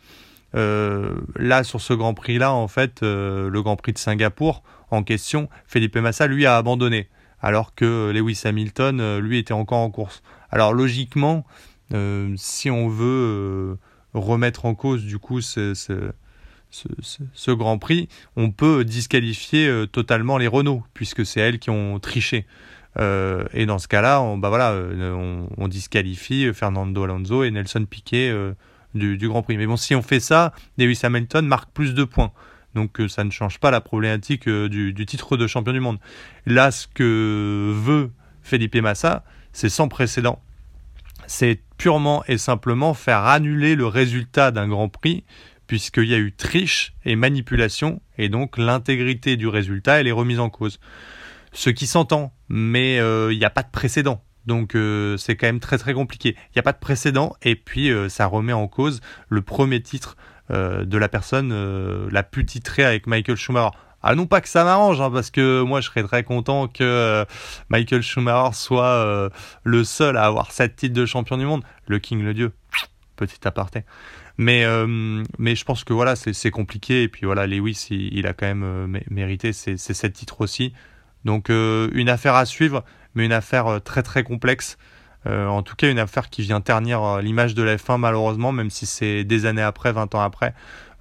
là, 0.54 1.64
sur 1.64 1.82
ce 1.82 1.92
Grand 1.92 2.14
Prix-là, 2.14 2.52
en 2.54 2.66
fait, 2.66 3.02
le 3.02 3.60
Grand 3.60 3.76
Prix 3.76 3.92
de 3.92 3.98
Singapour, 3.98 4.62
en 4.90 5.02
question, 5.02 5.48
Felipe 5.66 5.96
Massa, 5.96 6.26
lui, 6.26 6.46
a 6.46 6.56
abandonné, 6.56 7.08
alors 7.40 7.74
que 7.74 8.10
Lewis 8.14 8.42
Hamilton, 8.44 9.00
euh, 9.00 9.20
lui, 9.20 9.38
était 9.38 9.52
encore 9.52 9.78
en 9.78 9.90
course. 9.90 10.22
Alors 10.50 10.72
logiquement, 10.72 11.44
euh, 11.92 12.32
si 12.36 12.70
on 12.70 12.88
veut 12.88 13.04
euh, 13.06 13.74
remettre 14.14 14.64
en 14.64 14.75
cause, 14.75 15.04
du 15.04 15.18
coup, 15.18 15.40
ce, 15.40 15.75
ce, 15.75 17.50
Grand 17.50 17.78
Prix, 17.78 18.09
on 18.37 18.50
peut 18.50 18.85
disqualifier 18.85 19.87
totalement 19.92 20.38
les 20.38 20.47
Renault, 20.47 20.83
puisque 20.94 21.26
c'est 21.26 21.40
elles 21.40 21.59
qui 21.59 21.71
ont 21.71 21.99
triché. 22.00 22.47
et 22.99 23.66
dans 23.66 23.78
ce 23.78 23.88
cas-là, 23.88 24.23
on, 24.23 24.38
bah 24.38 24.49
voilà, 24.49 24.75
on, 25.56 25.68
disqualifie 25.68 26.52
Fernando 26.52 27.04
Alonso 27.04 27.44
et 27.44 27.50
Nelson 27.50 27.85
Piquet 27.88 28.35
du, 28.94 29.16
du, 29.16 29.28
Grand 29.28 29.42
Prix. 29.42 29.56
Mais 29.56 29.66
bon, 29.66 29.76
si 29.76 29.94
on 29.94 30.02
fait 30.02 30.21
ça, 30.21 30.52
Lewis 30.78 31.00
Hamilton 31.02 31.47
marque 31.47 31.71
plus 31.73 31.94
de 31.94 32.04
points. 32.04 32.33
Donc 32.75 33.00
euh, 33.00 33.09
ça 33.09 33.25
ne 33.25 33.30
change 33.30 33.59
pas 33.59 33.71
la 33.71 33.80
problématique 33.80 34.49
euh, 34.49 34.68
du, 34.68 35.06
titre 35.06 35.37
de 35.37 35.47
champion 35.47 35.73
du 35.73 35.80
monde. 35.80 35.99
Là, 36.47 36.71
ce 36.71 36.87
que 36.87 37.73
veut 37.75 38.11
Felipe 38.42 38.76
Massa, 38.76 39.25
c'est 39.52 39.68
sans 39.68 39.88
précédent. 39.88 40.42
C'est 41.26 41.62
purement 41.78 42.24
et 42.28 42.38
simplement 42.38 42.94
faire 42.94 43.24
annuler 43.24 43.74
le 43.74 43.86
résultat 43.86 44.50
d'un 44.50 44.68
Grand 44.68 44.88
Prix, 44.88 45.24
puisqu'il 45.66 46.08
y 46.08 46.14
a 46.14 46.18
eu 46.18 46.32
triche 46.32 46.94
et 47.04 47.16
manipulation, 47.16 48.00
et 48.18 48.28
donc 48.28 48.58
l'intégrité 48.58 49.36
du 49.36 49.48
résultat, 49.48 50.02
est 50.02 50.12
remise 50.12 50.40
en 50.40 50.50
cause. 50.50 50.78
Ce 51.52 51.70
qui 51.70 51.86
s'entend, 51.86 52.32
mais 52.48 52.98
euh, 52.98 53.32
il 53.32 53.38
n'y 53.38 53.44
a 53.44 53.50
pas 53.50 53.62
de 53.62 53.70
précédent. 53.70 54.22
Donc 54.46 54.76
c'est 55.16 55.36
quand 55.36 55.46
même 55.46 55.60
très 55.60 55.78
très 55.78 55.94
compliqué. 55.94 56.36
Il 56.50 56.56
n'y 56.56 56.60
a 56.60 56.62
pas 56.62 56.72
de 56.72 56.78
précédent 56.78 57.34
et 57.40 57.56
puis 57.56 57.90
ça 58.10 58.26
remet 58.26 58.52
en 58.52 58.68
cause 58.68 59.00
le 59.30 59.40
premier 59.40 59.80
titre 59.80 60.18
euh, 60.50 60.84
de 60.84 60.98
la 60.98 61.08
personne 61.08 61.52
euh, 61.52 62.06
la 62.10 62.22
plus 62.22 62.44
titrée 62.44 62.84
avec 62.84 63.06
Michael 63.06 63.36
Schumacher. 63.36 63.74
Ah 64.06 64.14
non 64.14 64.26
pas 64.26 64.40
que 64.40 64.49
ça 64.49 64.64
m'arrange, 64.64 65.00
hein, 65.00 65.11
parce 65.11 65.30
que 65.30 65.62
moi 65.62 65.80
je 65.80 65.87
serais 65.88 66.02
très 66.02 66.25
content 66.25 66.68
que 66.68 66.84
euh, 66.84 67.25
Michael 67.70 68.02
Schumacher 68.02 68.54
soit 68.54 69.30
le 69.62 69.84
seul 69.84 70.16
à 70.16 70.25
avoir 70.25 70.52
sept 70.52 70.76
titres 70.76 70.94
de 70.94 71.06
champion 71.06 71.37
du 71.37 71.46
monde, 71.46 71.62
le 71.87 71.99
King 71.99 72.23
le 72.23 72.34
Dieu, 72.34 72.52
petit 73.16 73.46
aparté. 73.46 73.84
Mais, 74.37 74.66
mais 75.38 75.54
je 75.54 75.64
pense 75.64 75.84
que 75.84 75.92
voilà, 75.92 76.16
c'est 76.16 76.50
compliqué, 76.50 77.04
et 77.04 77.08
puis 77.08 77.25
voilà, 77.25 77.46
Lewis, 77.46 77.87
il, 77.90 78.26
a 78.26 78.32
quand 78.32 78.46
même 78.46 79.00
mérité 79.08 79.52
ces, 79.52 79.76
sept 79.76 80.12
titres 80.12 80.40
aussi. 80.40 80.75
Donc 81.25 81.49
une 81.49 82.08
affaire 82.08 82.34
à 82.34 82.44
suivre, 82.44 82.84
mais 83.14 83.25
une 83.25 83.32
affaire 83.32 83.80
très 83.82 84.02
très 84.02 84.23
complexe. 84.23 84.76
Euh, 85.26 85.46
en 85.46 85.62
tout 85.62 85.75
cas, 85.75 85.90
une 85.90 85.99
affaire 85.99 86.28
qui 86.28 86.42
vient 86.42 86.61
ternir 86.61 87.02
euh, 87.02 87.23
l'image 87.23 87.54
de 87.54 87.62
la 87.62 87.76
F1 87.76 87.99
malheureusement, 87.99 88.52
même 88.52 88.70
si 88.70 88.87
c'est 88.87 89.25
des 89.25 89.46
années 89.46 89.62
après, 89.62 89.92
20 89.92 90.14
ans 90.14 90.20
après. 90.20 90.54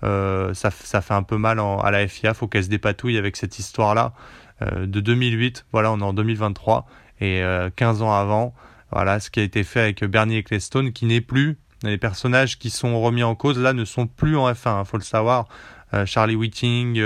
Euh, 0.04 0.54
ça, 0.54 0.72
fait 0.72 1.14
un 1.14 1.24
peu 1.24 1.38
mal 1.38 1.60
à 1.60 1.92
la 1.92 2.08
FIA, 2.08 2.34
faut 2.34 2.48
qu'elle 2.48 2.64
se 2.64 2.70
dépatouille 2.70 3.18
avec 3.18 3.36
cette 3.36 3.60
histoire-là. 3.60 4.14
de 4.62 5.00
2008, 5.00 5.66
voilà, 5.72 5.92
on 5.92 6.00
est 6.00 6.04
en 6.04 6.14
2023, 6.14 6.86
et 7.22 7.44
15 7.76 8.02
ans 8.02 8.14
avant, 8.14 8.54
voilà 8.92 9.20
ce 9.20 9.30
qui 9.30 9.40
a 9.40 9.44
été 9.44 9.64
fait 9.64 9.82
avec 9.82 10.04
Bernie 10.06 10.38
Ecclestone, 10.38 10.94
qui 10.94 11.06
n'est 11.06 11.22
plus, 11.22 11.58
les 11.84 11.98
personnages 11.98 12.60
qui 12.60 12.70
sont 12.70 13.02
remis 13.02 13.24
en 13.24 13.36
cause 13.36 13.60
là 13.60 13.74
ne 13.74 13.86
sont 13.86 14.08
plus 14.08 14.38
en 14.38 14.50
F1, 14.52 14.58
il 14.66 14.70
hein, 14.70 14.84
faut 14.86 14.98
le 14.98 15.04
savoir. 15.04 15.48
Charlie 16.06 16.36
Whiting, 16.36 17.02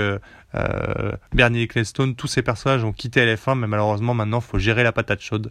Bernie 1.34 1.62
Ecclestone, 1.62 2.14
tous 2.14 2.26
ces 2.26 2.42
personnages 2.42 2.84
ont 2.84 2.92
quitté 2.92 3.24
LF1, 3.26 3.58
mais 3.58 3.66
malheureusement 3.66 4.14
maintenant 4.14 4.40
faut 4.40 4.58
gérer 4.58 4.82
la 4.82 4.92
patate 4.92 5.20
chaude. 5.20 5.50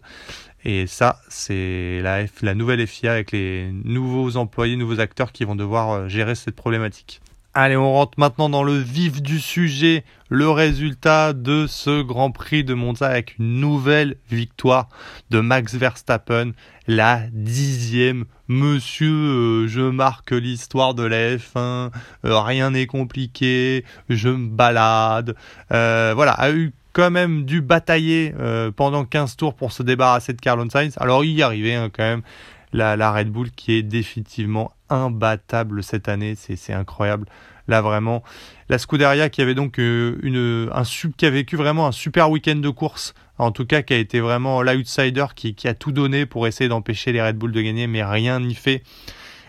Et 0.64 0.86
ça, 0.86 1.20
c'est 1.28 2.00
la, 2.02 2.54
nouvelle 2.54 2.84
FIA 2.86 3.12
avec 3.12 3.32
les 3.32 3.70
nouveaux 3.84 4.36
employés, 4.36 4.76
nouveaux 4.76 5.00
acteurs 5.00 5.32
qui 5.32 5.44
vont 5.44 5.54
devoir 5.54 5.90
euh, 5.90 6.08
gérer 6.08 6.34
cette 6.34 6.56
problématique. 6.56 7.20
Allez, 7.60 7.76
on 7.76 7.92
rentre 7.92 8.20
maintenant 8.20 8.48
dans 8.48 8.62
le 8.62 8.78
vif 8.78 9.20
du 9.20 9.40
sujet, 9.40 10.04
le 10.28 10.48
résultat 10.48 11.32
de 11.32 11.66
ce 11.66 12.02
Grand 12.02 12.30
Prix 12.30 12.62
de 12.62 12.72
Monza 12.72 13.08
avec 13.08 13.36
une 13.36 13.58
nouvelle 13.58 14.14
victoire 14.30 14.88
de 15.30 15.40
Max 15.40 15.74
Verstappen, 15.74 16.52
la 16.86 17.22
dixième. 17.32 18.26
Monsieur, 18.46 19.10
euh, 19.10 19.66
je 19.66 19.80
marque 19.80 20.30
l'histoire 20.30 20.94
de 20.94 21.02
la 21.02 21.34
F1, 21.34 21.90
euh, 22.24 22.40
rien 22.40 22.70
n'est 22.70 22.86
compliqué, 22.86 23.84
je 24.08 24.28
me 24.28 24.46
balade. 24.46 25.34
voilà, 25.68 26.34
a 26.34 26.52
eu 26.52 26.72
quand 26.98 27.10
même 27.10 27.44
dû 27.44 27.60
batailler 27.60 28.34
euh, 28.40 28.72
pendant 28.72 29.04
15 29.04 29.36
tours 29.36 29.54
pour 29.54 29.70
se 29.70 29.82
débarrasser 29.82 30.32
de 30.32 30.40
Carlon 30.40 30.68
Sainz. 30.68 30.94
Alors 30.98 31.24
il 31.24 31.30
y 31.32 31.42
arrivait 31.42 31.74
hein, 31.74 31.90
quand 31.92 32.02
même. 32.02 32.22
La, 32.72 33.12
Red 33.12 33.30
Bull 33.30 33.50
qui 33.50 33.72
est 33.72 33.82
définitivement 33.82 34.72
imbattable 34.90 35.82
cette 35.82 36.08
année, 36.08 36.34
c'est 36.36 36.72
incroyable. 36.72 37.26
Là 37.66 37.82
vraiment, 37.82 38.22
la 38.70 38.78
Scuderia 38.78 39.28
qui 39.28 39.42
avait 39.42 39.54
donc 39.54 39.78
euh, 39.78 40.18
une, 40.22 40.70
un 40.72 40.82
qui 41.16 41.26
a 41.26 41.30
vécu 41.30 41.56
vraiment 41.56 41.86
un 41.86 41.92
super 41.92 42.30
week-end 42.30 42.56
de 42.56 42.70
course, 42.70 43.14
en 43.36 43.52
tout 43.52 43.66
cas 43.66 43.82
qui 43.82 43.92
a 43.92 43.98
été 43.98 44.20
vraiment 44.20 44.62
l'outsider 44.62 45.26
qui, 45.36 45.54
qui 45.54 45.68
a 45.68 45.74
tout 45.74 45.92
donné 45.92 46.24
pour 46.24 46.46
essayer 46.46 46.68
d'empêcher 46.68 47.12
les 47.12 47.22
Red 47.22 47.36
Bull 47.36 47.52
de 47.52 47.60
gagner, 47.60 47.86
mais 47.86 48.02
rien 48.02 48.40
n'y 48.40 48.54
fait. 48.54 48.82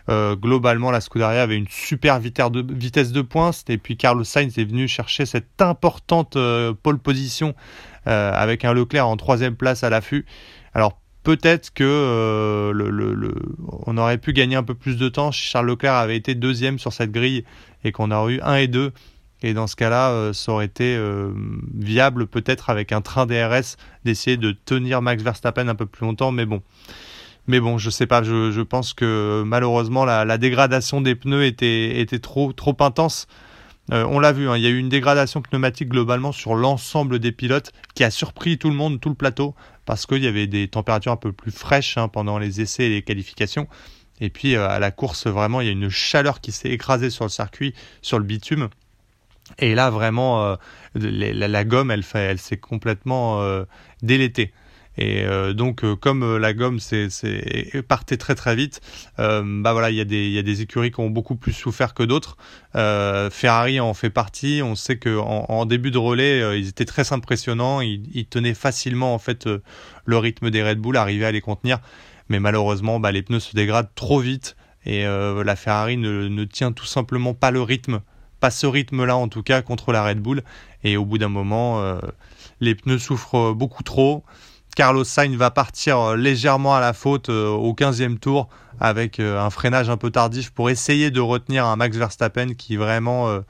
Euh, 0.10 0.36
globalement, 0.36 0.92
la 0.92 1.02
Scuderia 1.02 1.44
avait 1.44 1.56
une 1.56 1.68
super 1.70 2.20
vitesse 2.20 3.12
de, 3.12 3.22
pointe. 3.22 3.70
Et 3.70 3.78
puis 3.78 3.96
Carlos 3.96 4.24
Sainz 4.24 4.58
est 4.58 4.66
venu 4.66 4.88
chercher 4.88 5.26
cette 5.26 5.62
importante 5.62 6.36
euh, 6.36 6.74
pole 6.74 7.00
position 7.00 7.54
avec 8.06 8.66
un 8.66 8.74
Leclerc 8.74 9.08
en 9.08 9.18
troisième 9.18 9.56
place 9.56 9.84
à 9.84 9.92
l'affût. 9.92 10.26
Alors 10.74 10.99
peut-être 11.24 11.74
que 11.74 12.72
le, 12.74 13.34
on 13.86 13.98
aurait 13.98 14.18
pu 14.18 14.34
gagner 14.34 14.56
un 14.56 14.64
peu 14.64 14.76
plus 14.76 14.98
de 14.98 15.10
temps 15.10 15.32
si 15.32 15.42
Charles 15.42 15.68
Leclerc 15.68 15.96
avait 15.96 16.18
été 16.18 16.36
deuxième 16.36 16.80
sur 16.80 16.94
cette 16.94 17.12
grille 17.12 17.44
et 17.84 17.92
qu'on 17.92 18.12
aurait 18.12 18.36
eu 18.36 18.42
un 18.42 18.56
et 18.56 18.68
deux. 18.68 18.92
Et 19.42 19.54
dans 19.54 19.68
ce 19.68 19.76
cas-là, 19.76 20.34
ça 20.34 20.52
aurait 20.52 20.66
été 20.66 21.00
viable 21.74 22.28
peut-être 22.28 22.70
avec 22.70 22.92
un 22.92 23.00
train 23.02 23.26
DRS 23.26 23.78
d'essayer 24.04 24.36
de 24.36 24.52
tenir 24.52 25.02
Max 25.02 25.24
Verstappen 25.24 25.68
un 25.70 25.76
peu 25.76 25.86
plus 25.86 26.06
longtemps. 26.06 26.32
Mais 26.32 26.46
bon, 26.46 26.62
mais 27.50 27.60
bon, 27.60 27.80
je 27.80 27.90
sais 27.90 28.06
pas, 28.06 28.22
je, 28.22 28.62
pense 28.62 28.94
que 28.94 29.42
malheureusement 29.44 30.06
la, 30.06 30.38
dégradation 30.38 31.02
des 31.02 31.16
pneus 31.16 31.46
était, 31.46 32.00
était 32.00 32.20
trop, 32.20 32.54
trop 32.54 32.78
intense. 32.80 33.26
Euh, 33.92 34.06
on 34.06 34.20
l'a 34.20 34.32
vu, 34.32 34.48
hein, 34.48 34.58
il 34.58 34.64
y 34.64 34.68
a 34.68 34.70
eu 34.70 34.78
une 34.78 34.90
dégradation 34.90 35.42
pneumatique 35.42 35.90
globalement 35.90 36.32
sur 36.32 36.56
l'ensemble 36.56 37.20
des 37.20 37.32
pilotes 37.32 37.72
qui 37.96 38.04
a 38.04 38.12
surpris 38.12 38.58
tout 38.58 38.70
le 38.70 38.76
monde, 38.76 39.00
tout 39.00 39.10
le 39.10 39.16
plateau, 39.16 39.56
parce 39.86 40.06
qu'il 40.06 40.24
y 40.24 40.28
avait 40.28 40.48
des 40.48 40.68
températures 40.68 41.12
un 41.12 41.18
peu 41.18 41.32
plus 41.32 41.52
fraîches 41.52 41.98
hein, 41.98 42.08
pendant 42.08 42.38
les 42.38 42.62
essais 42.62 42.86
et 42.86 42.90
les 42.90 43.02
qualifications. 43.02 43.68
Et 44.22 44.30
puis 44.30 44.56
euh, 44.56 44.68
à 44.68 44.80
la 44.80 44.92
course, 44.92 45.28
vraiment, 45.28 45.62
il 45.62 45.66
y 45.66 45.70
a 45.70 45.74
une 45.74 45.90
chaleur 45.90 46.42
qui 46.42 46.52
s'est 46.52 46.70
écrasée 46.70 47.10
sur 47.10 47.26
le 47.26 47.30
circuit, 47.30 47.74
sur 48.02 48.20
le 48.20 48.26
bitume. 48.26 48.70
Et 49.58 49.74
là, 49.74 49.90
vraiment, 49.90 50.46
euh, 50.46 50.56
la, 50.94 51.64
gomme, 51.64 51.90
elle, 51.90 52.04
elle 52.14 52.38
s'est 52.38 52.58
complètement 52.58 53.42
délétée. 54.04 54.54
Et 55.00 55.24
euh, 55.24 55.54
donc, 55.54 55.86
euh, 55.86 55.96
comme 55.96 56.24
euh, 56.24 56.40
la 56.40 56.54
gomme 56.54 56.80
partait 57.88 58.18
très 58.18 58.36
très 58.36 58.56
vite, 58.56 58.82
bah 59.18 59.90
il 59.90 59.96
y, 59.96 60.02
a 60.02 60.04
des, 60.04 60.62
écuries 60.62 60.92
qui 60.92 61.00
ont 61.00 61.10
beaucoup 61.10 61.36
plus 61.36 61.54
souffert 61.54 61.94
que 61.94 62.04
d'autres. 62.04 62.36
Ferrari 62.74 63.80
en 63.80 63.94
fait 63.94 64.10
partie. 64.10 64.62
On 64.64 64.76
sait 64.76 65.00
qu'en 65.00 65.46
en, 65.48 65.66
début 65.66 65.92
de 65.92 65.98
relais, 65.98 66.60
ils 66.60 66.68
étaient 66.68 66.86
très 66.86 67.14
impressionnants. 67.14 67.80
Ils, 67.82 68.26
tenaient 68.26 68.54
facilement 68.54 69.16
en 69.16 69.22
le 70.06 70.18
rythme 70.18 70.50
des 70.50 70.64
Red 70.64 70.80
Bull, 70.80 70.98
arrivaient 70.98 71.26
à 71.26 71.32
les 71.32 71.42
contenir. 71.42 71.80
Mais 72.28 72.40
malheureusement, 72.40 73.00
bah, 73.00 73.12
les 73.12 73.22
pneus 73.22 73.40
se 73.40 73.56
dégradent 73.56 73.94
trop 73.96 74.20
vite 74.20 74.58
et 74.86 75.04
la 75.04 75.56
Ferrari 75.56 75.96
ne 75.98 76.44
tient 76.44 76.74
tout 76.74 76.86
simplement 76.86 77.34
pas 77.34 77.52
le 77.52 77.62
rythme 77.62 78.02
pas 78.40 78.52
ce 78.52 78.66
rythme-là 78.66 79.18
en 79.18 79.28
tout 79.28 79.44
cas 79.44 79.62
contre 79.62 79.92
la 79.92 80.04
Red 80.04 80.20
Bull. 80.20 80.44
Et 80.84 80.98
au 80.98 81.06
bout 81.06 81.18
d'un 81.18 81.30
moment, 81.30 81.82
les 82.60 82.76
pneus 82.76 83.00
souffrent 83.00 83.54
beaucoup 83.54 83.84
trop. 83.84 84.24
Carlos 84.76 85.04
Sainz 85.04 85.36
va 85.36 85.52
partir 85.52 86.00
euh, 86.00 86.16
légèrement 86.16 86.76
à 86.76 86.80
la 86.80 86.94
faute 86.94 87.30
euh, 87.30 87.50
au 87.50 87.74
15e 87.74 88.18
tour 88.18 88.50
avec 88.80 89.20
euh, 89.20 89.40
un 89.40 89.50
freinage 89.50 89.90
un 89.90 89.98
peu 89.98 90.12
tardif 90.12 90.52
pour 90.52 90.70
essayer 90.70 91.12
de 91.12 91.20
retenir 91.20 91.66
un 91.66 91.76
Max 91.76 91.98
Verstappen 91.98 92.54
qui 92.54 92.78
vraiment 92.78 93.42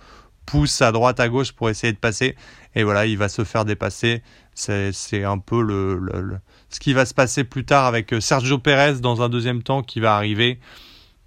pousse 0.45 0.81
à 0.81 0.91
droite 0.91 1.19
à 1.19 1.29
gauche 1.29 1.51
pour 1.51 1.69
essayer 1.69 1.93
de 1.93 1.99
passer. 1.99 2.35
Et 2.73 2.83
voilà, 2.83 3.05
il 3.05 3.17
va 3.17 3.29
se 3.29 3.43
faire 3.43 3.65
dépasser. 3.65 4.23
C'est 4.55 5.23
un 5.23 5.37
peu 5.37 5.61
le, 5.61 6.39
ce 6.69 6.79
qui 6.79 6.93
va 6.93 7.05
se 7.05 7.13
passer 7.13 7.43
plus 7.43 7.63
tard 7.63 7.85
avec 7.85 8.13
Sergio 8.19 8.57
Perez 8.57 8.95
dans 8.99 9.21
un 9.21 9.29
deuxième 9.29 9.61
temps 9.61 9.83
qui 9.83 9.99
va 9.99 10.15
arriver. 10.15 10.59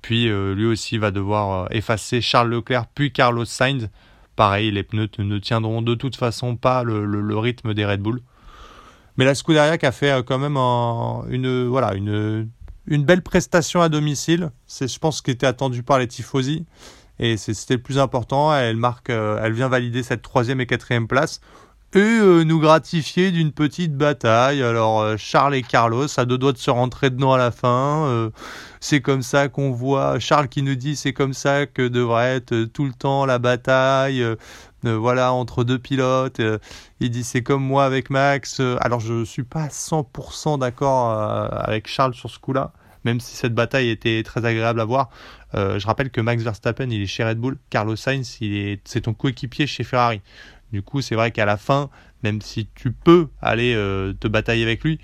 Puis 0.02 0.24
lui 0.26 0.66
aussi 0.66 0.98
va 0.98 1.12
devoir 1.12 1.68
effacer 1.70 2.20
Charles 2.20 2.50
Leclerc 2.50 2.86
puis 2.92 3.12
Carlos 3.12 3.44
Sainz. 3.44 3.88
Pareil, 4.34 4.70
les 4.72 4.82
pneus 4.82 5.10
ne 5.18 5.38
tiendront 5.38 5.82
de 5.82 5.94
toute 5.94 6.16
façon 6.16 6.56
pas 6.56 6.82
le, 6.82 7.38
rythme 7.38 7.74
des 7.74 7.86
Red 7.86 8.00
Bull. 8.00 8.20
Mais 9.16 9.24
la 9.24 9.34
Scuderia 9.34 9.78
qui 9.78 9.86
a 9.86 9.92
fait 9.92 10.24
quand 10.26 10.38
même 10.38 10.56
une, 10.56 11.66
voilà, 11.68 11.94
une, 11.94 12.48
une 12.86 13.04
belle 13.04 13.22
prestation 13.22 13.82
à 13.82 13.88
domicile. 13.88 14.50
C'est, 14.66 14.88
je 14.88 14.98
pense, 14.98 15.18
ce 15.18 15.22
qui 15.22 15.30
était 15.30 15.46
attendu 15.46 15.82
par 15.82 15.98
les 15.98 16.08
Tifosi. 16.08 16.66
Et 17.18 17.36
c'était 17.36 17.74
le 17.74 17.82
plus 17.82 17.98
important. 17.98 18.54
Elle, 18.54 18.76
marque, 18.76 19.10
elle 19.10 19.52
vient 19.52 19.68
valider 19.68 20.02
cette 20.02 20.22
troisième 20.22 20.60
et 20.60 20.66
quatrième 20.66 21.06
place 21.06 21.40
et 21.94 21.98
euh, 21.98 22.44
nous 22.44 22.58
gratifier 22.58 23.30
d'une 23.30 23.52
petite 23.52 23.94
bataille. 23.96 24.62
Alors 24.62 25.00
euh, 25.00 25.16
Charles 25.18 25.54
et 25.54 25.62
Carlos, 25.62 26.06
à 26.16 26.24
deux 26.24 26.38
doigts 26.38 26.52
de 26.52 26.58
se 26.58 26.70
rentrer 26.70 27.10
dedans 27.10 27.34
à 27.34 27.38
la 27.38 27.50
fin. 27.50 28.06
Euh, 28.06 28.30
c'est 28.80 29.00
comme 29.00 29.22
ça 29.22 29.48
qu'on 29.48 29.70
voit 29.72 30.18
Charles 30.18 30.48
qui 30.48 30.62
nous 30.62 30.74
dit 30.74 30.96
c'est 30.96 31.12
comme 31.12 31.34
ça 31.34 31.66
que 31.66 31.86
devrait 31.86 32.36
être 32.36 32.64
tout 32.64 32.84
le 32.84 32.92
temps 32.92 33.26
la 33.26 33.38
bataille. 33.38 34.24
Voilà 34.84 35.32
entre 35.32 35.64
deux 35.64 35.78
pilotes. 35.78 36.40
il 37.00 37.10
dit 37.10 37.24
c'est 37.24 37.42
comme 37.42 37.62
moi 37.62 37.84
avec 37.84 38.10
Max. 38.10 38.60
alors 38.80 39.00
je 39.00 39.24
suis 39.24 39.44
pas 39.44 39.68
100% 39.68 40.58
d'accord 40.58 41.10
avec 41.10 41.86
Charles 41.88 42.14
sur 42.14 42.30
ce 42.30 42.38
coup-là. 42.38 42.72
Même 43.04 43.18
si 43.18 43.34
cette 43.34 43.54
bataille 43.54 43.90
était 43.90 44.22
très 44.22 44.44
agréable 44.44 44.80
à 44.80 44.84
voir, 44.84 45.10
je 45.54 45.86
rappelle 45.86 46.10
que 46.10 46.20
Max 46.20 46.42
Verstappen 46.42 46.88
il 46.90 47.02
est 47.02 47.06
chez 47.06 47.24
Red 47.24 47.38
Bull, 47.38 47.58
Carlos 47.70 47.96
Sainz 47.96 48.38
c'est 48.84 49.00
ton 49.00 49.14
coéquipier 49.14 49.66
chez 49.66 49.84
Ferrari. 49.84 50.20
Du 50.72 50.82
coup, 50.82 51.02
c'est 51.02 51.14
vrai 51.14 51.30
qu'à 51.30 51.44
la 51.44 51.58
fin, 51.58 51.90
même 52.22 52.40
si 52.40 52.66
tu 52.74 52.92
peux 52.92 53.28
aller 53.40 53.74
euh, 53.74 54.14
te 54.14 54.26
batailler 54.26 54.62
avec 54.62 54.82
lui, 54.82 54.98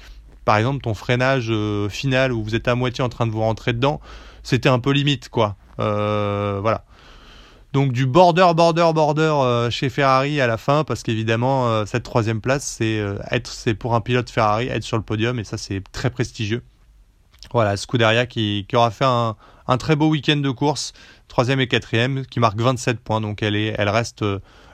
par 0.44 0.56
exemple, 0.56 0.80
ton 0.80 0.94
freinage 0.94 1.48
euh, 1.50 1.90
final 1.90 2.32
où 2.32 2.42
vous 2.42 2.54
êtes 2.54 2.68
à 2.68 2.74
moitié 2.74 3.04
en 3.04 3.10
train 3.10 3.26
de 3.26 3.32
vous 3.32 3.40
rentrer 3.40 3.74
dedans, 3.74 4.00
c'était 4.42 4.70
un 4.70 4.78
peu 4.78 4.92
limite, 4.92 5.28
quoi. 5.28 5.56
Euh, 5.78 6.58
voilà. 6.62 6.84
Donc 7.72 7.92
du 7.92 8.06
border, 8.06 8.52
border, 8.56 8.90
border 8.94 9.68
chez 9.70 9.90
Ferrari 9.90 10.40
à 10.40 10.46
la 10.46 10.56
fin, 10.56 10.84
parce 10.84 11.02
qu'évidemment, 11.02 11.84
cette 11.84 12.02
troisième 12.02 12.40
place, 12.40 12.64
c'est 12.64 12.98
être, 13.30 13.52
c'est 13.52 13.74
pour 13.74 13.94
un 13.94 14.00
pilote 14.00 14.30
Ferrari, 14.30 14.68
être 14.68 14.84
sur 14.84 14.96
le 14.96 15.02
podium, 15.02 15.38
et 15.38 15.44
ça, 15.44 15.58
c'est 15.58 15.82
très 15.92 16.08
prestigieux. 16.08 16.62
Voilà, 17.52 17.76
Scuderia 17.76 18.24
qui, 18.24 18.64
qui 18.68 18.76
aura 18.76 18.90
fait 18.90 19.04
un, 19.04 19.36
un 19.68 19.76
très 19.76 19.96
beau 19.96 20.08
week-end 20.08 20.38
de 20.38 20.50
course, 20.50 20.94
troisième 21.28 21.60
et 21.60 21.68
quatrième, 21.68 22.24
qui 22.24 22.40
marque 22.40 22.58
27 22.58 23.00
points, 23.00 23.20
donc 23.20 23.42
elle, 23.42 23.54
est, 23.54 23.74
elle 23.78 23.90
reste 23.90 24.24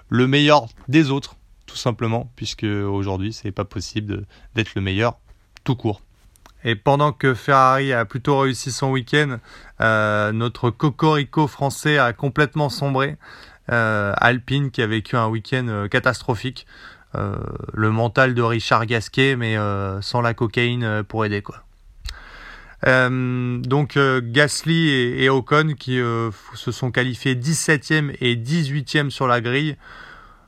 le 0.08 0.26
meilleur 0.26 0.66
des 0.88 1.10
autres, 1.10 1.36
tout 1.66 1.76
simplement, 1.76 2.30
puisque 2.36 2.64
aujourd'hui, 2.64 3.32
c'est 3.32 3.52
pas 3.52 3.64
possible 3.64 4.24
d'être 4.54 4.74
le 4.74 4.80
meilleur 4.80 5.18
tout 5.64 5.74
court. 5.74 6.00
Et 6.64 6.74
pendant 6.74 7.12
que 7.12 7.34
Ferrari 7.34 7.92
a 7.92 8.04
plutôt 8.06 8.38
réussi 8.38 8.72
son 8.72 8.90
week-end, 8.90 9.38
euh, 9.80 10.32
notre 10.32 10.70
cocorico 10.70 11.46
français 11.46 11.98
a 11.98 12.12
complètement 12.12 12.70
sombré. 12.70 13.16
Euh, 13.70 14.12
Alpine 14.16 14.70
qui 14.70 14.82
a 14.82 14.86
vécu 14.86 15.16
un 15.16 15.28
week-end 15.28 15.66
euh, 15.68 15.88
catastrophique. 15.88 16.66
le 17.14 17.90
mental 17.90 18.34
de 18.34 18.42
Richard 18.42 18.86
Gasquet, 18.86 19.36
mais 19.36 19.56
sans 20.00 20.20
la 20.20 20.34
cocaïne 20.34 21.04
pour 21.04 21.24
aider 21.24 21.42
quoi. 21.42 21.62
donc 22.82 23.96
Gasly 23.96 24.88
et, 24.88 25.22
et, 25.22 25.28
Ocon 25.30 25.74
qui 25.78 26.00
se 26.54 26.72
sont 26.72 26.90
qualifiés 26.90 27.36
17e 27.36 28.16
et 28.20 28.34
18e 28.34 29.10
sur 29.10 29.28
la 29.28 29.40
grille. 29.40 29.76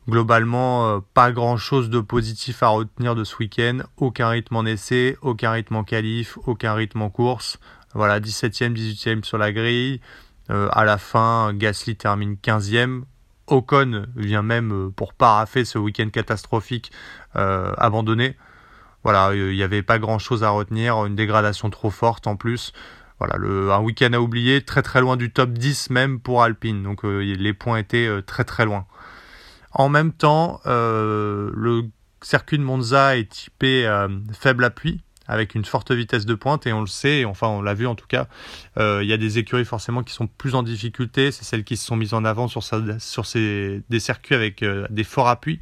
Globalement, 0.09 0.89
euh, 0.89 1.01
pas 1.15 1.33
grand 1.33 1.57
chose 1.57 1.91
de 1.91 1.99
positif 1.99 2.63
à 2.63 2.69
retenir 2.69 3.17
de 3.17 3.25
ce 3.25 3.37
week-end. 3.39 3.79
Aucun 3.97 4.29
rythme 4.29 4.55
en 4.55 4.65
essai, 4.65 5.17
aucun 5.21 5.51
rythme 5.51 5.75
en 5.75 5.85
qualif, 5.85 6.39
aucun 6.47 6.75
rythme 6.75 7.03
en 7.03 7.11
course. 7.11 7.59
Voilà, 7.93 8.21
17e, 8.21 8.73
18e 8.73 9.25
sur 9.25 9.37
la 9.37 9.53
grille. 9.53 10.01
Euh, 10.51 10.69
à 10.71 10.85
la 10.85 10.97
fin, 10.97 11.53
Gasly 11.55 11.97
termine 11.97 12.35
15e. 12.35 13.03
Ocon 13.49 14.07
vient 14.15 14.43
même 14.43 14.73
euh, 14.73 14.91
pour 14.91 15.13
paraffer 15.13 15.65
ce 15.65 15.79
week-end 15.79 16.09
catastrophique 16.11 16.93
abandonné. 17.35 18.37
Voilà, 19.03 19.35
il 19.35 19.55
n'y 19.55 19.63
avait 19.63 19.83
pas 19.83 19.99
grand 19.99 20.19
chose 20.19 20.43
à 20.43 20.51
retenir, 20.51 21.05
une 21.05 21.15
dégradation 21.15 21.69
trop 21.69 21.91
forte 21.91 22.27
en 22.27 22.37
plus. 22.37 22.73
Voilà, 23.19 23.37
un 23.37 23.81
week-end 23.81 24.13
à 24.15 24.21
oublier, 24.21 24.63
très 24.63 24.83
très 24.83 25.01
loin 25.03 25.17
du 25.17 25.31
top 25.31 25.51
10 25.51 25.91
même 25.91 26.19
pour 26.19 26.43
Alpine. 26.43 26.83
Donc 26.83 27.03
les 27.03 27.53
points 27.53 27.77
étaient 27.77 28.09
très 28.27 28.45
très 28.45 28.65
loin. 28.65 28.87
En 29.79 29.91
même 29.91 30.13
temps, 30.13 30.61
euh, 30.65 31.51
le 31.55 31.83
circuit 32.23 32.57
de 32.57 32.63
Monza 32.63 33.19
est 33.19 33.31
typé 33.31 33.87
euh, 33.87 34.09
faible 34.33 34.65
appui 34.65 35.03
avec 35.29 35.55
une 35.55 35.67
forte 35.67 35.93
vitesse 35.93 36.25
de 36.25 36.35
pointe 36.35 36.67
et 36.67 36.73
on 36.73 36.81
le 36.81 36.87
sait, 36.87 37.27
enfin 37.27 37.49
on 37.49 37.61
l'a 37.61 37.75
vu 37.75 37.87
en 37.87 37.95
tout 37.95 38.07
cas, 38.07 38.27
euh, 38.79 39.01
il 39.03 39.09
y 39.09 39.13
a 39.13 39.19
des 39.19 39.39
écuries 39.39 39.67
forcément 39.67 40.03
qui 40.03 40.15
sont 40.15 40.29
plus 40.29 40.55
en 40.55 40.63
difficulté, 40.63 41.31
c'est 41.31 41.45
celles 41.45 41.65
qui 41.65 41.77
se 41.77 41.85
sont 41.85 41.97
mises 41.97 42.15
en 42.15 42.25
avant 42.25 42.49
sur, 42.49 42.63
des 42.63 44.01
circuits 44.01 44.35
avec 44.35 44.65
des 44.65 45.05
forts 45.05 45.29
appuis. 45.29 45.61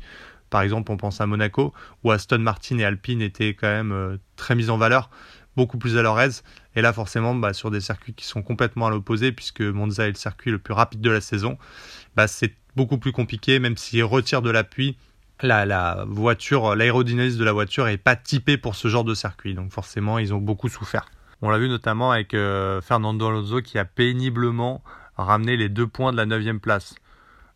Par 0.48 0.62
exemple, 0.62 0.92
on 0.92 0.96
pense 0.96 1.20
à 1.20 1.27
Monaco, 1.27 1.72
où 2.05 2.12
Aston 2.12 2.38
Martin 2.38 2.79
et 2.79 2.85
Alpine 2.85 3.20
étaient 3.20 3.55
quand 3.55 3.66
même 3.66 4.18
très 4.37 4.55
mis 4.55 4.70
en 4.70 4.77
valeur, 4.77 5.11
beaucoup 5.56 5.78
plus 5.78 5.96
à 5.96 6.02
leur 6.02 6.18
aise. 6.20 6.42
Et 6.76 6.82
là, 6.82 6.92
forcément, 6.92 7.34
bah, 7.34 7.52
sur 7.52 7.70
des 7.70 7.80
circuits 7.80 8.14
qui 8.14 8.24
sont 8.24 8.42
complètement 8.42 8.86
à 8.86 8.90
l'opposé, 8.90 9.32
puisque 9.32 9.60
Monza 9.60 10.06
est 10.06 10.10
le 10.10 10.14
circuit 10.16 10.50
le 10.50 10.58
plus 10.58 10.74
rapide 10.74 11.00
de 11.00 11.10
la 11.10 11.20
saison, 11.20 11.58
bah, 12.16 12.26
c'est 12.26 12.54
beaucoup 12.76 12.98
plus 12.98 13.12
compliqué, 13.12 13.58
même 13.58 13.76
s'il 13.76 14.04
retire 14.04 14.42
de 14.42 14.50
l'appui. 14.50 14.96
La, 15.42 16.04
voiture, 16.06 16.76
l'aérodynamisme 16.76 17.38
de 17.38 17.44
la 17.44 17.52
voiture 17.52 17.88
est 17.88 17.98
pas 17.98 18.16
typé 18.16 18.56
pour 18.56 18.76
ce 18.76 18.88
genre 18.88 19.04
de 19.04 19.14
circuit, 19.14 19.54
donc 19.54 19.72
forcément 19.72 20.18
ils 20.18 20.32
ont 20.32 20.38
beaucoup 20.38 20.68
souffert. 20.68 21.06
On 21.42 21.50
l'a 21.50 21.58
vu 21.58 21.68
notamment 21.68 22.12
avec 22.12 22.32
euh, 22.34 22.80
Fernando 22.80 23.26
Alonso 23.26 23.60
qui 23.60 23.76
a 23.76 23.84
péniblement 23.84 24.82
ramené 25.16 25.56
les 25.56 25.68
deux 25.68 25.86
points 25.86 26.12
de 26.12 26.16
la 26.16 26.24
9 26.24 26.58
place. 26.58 26.94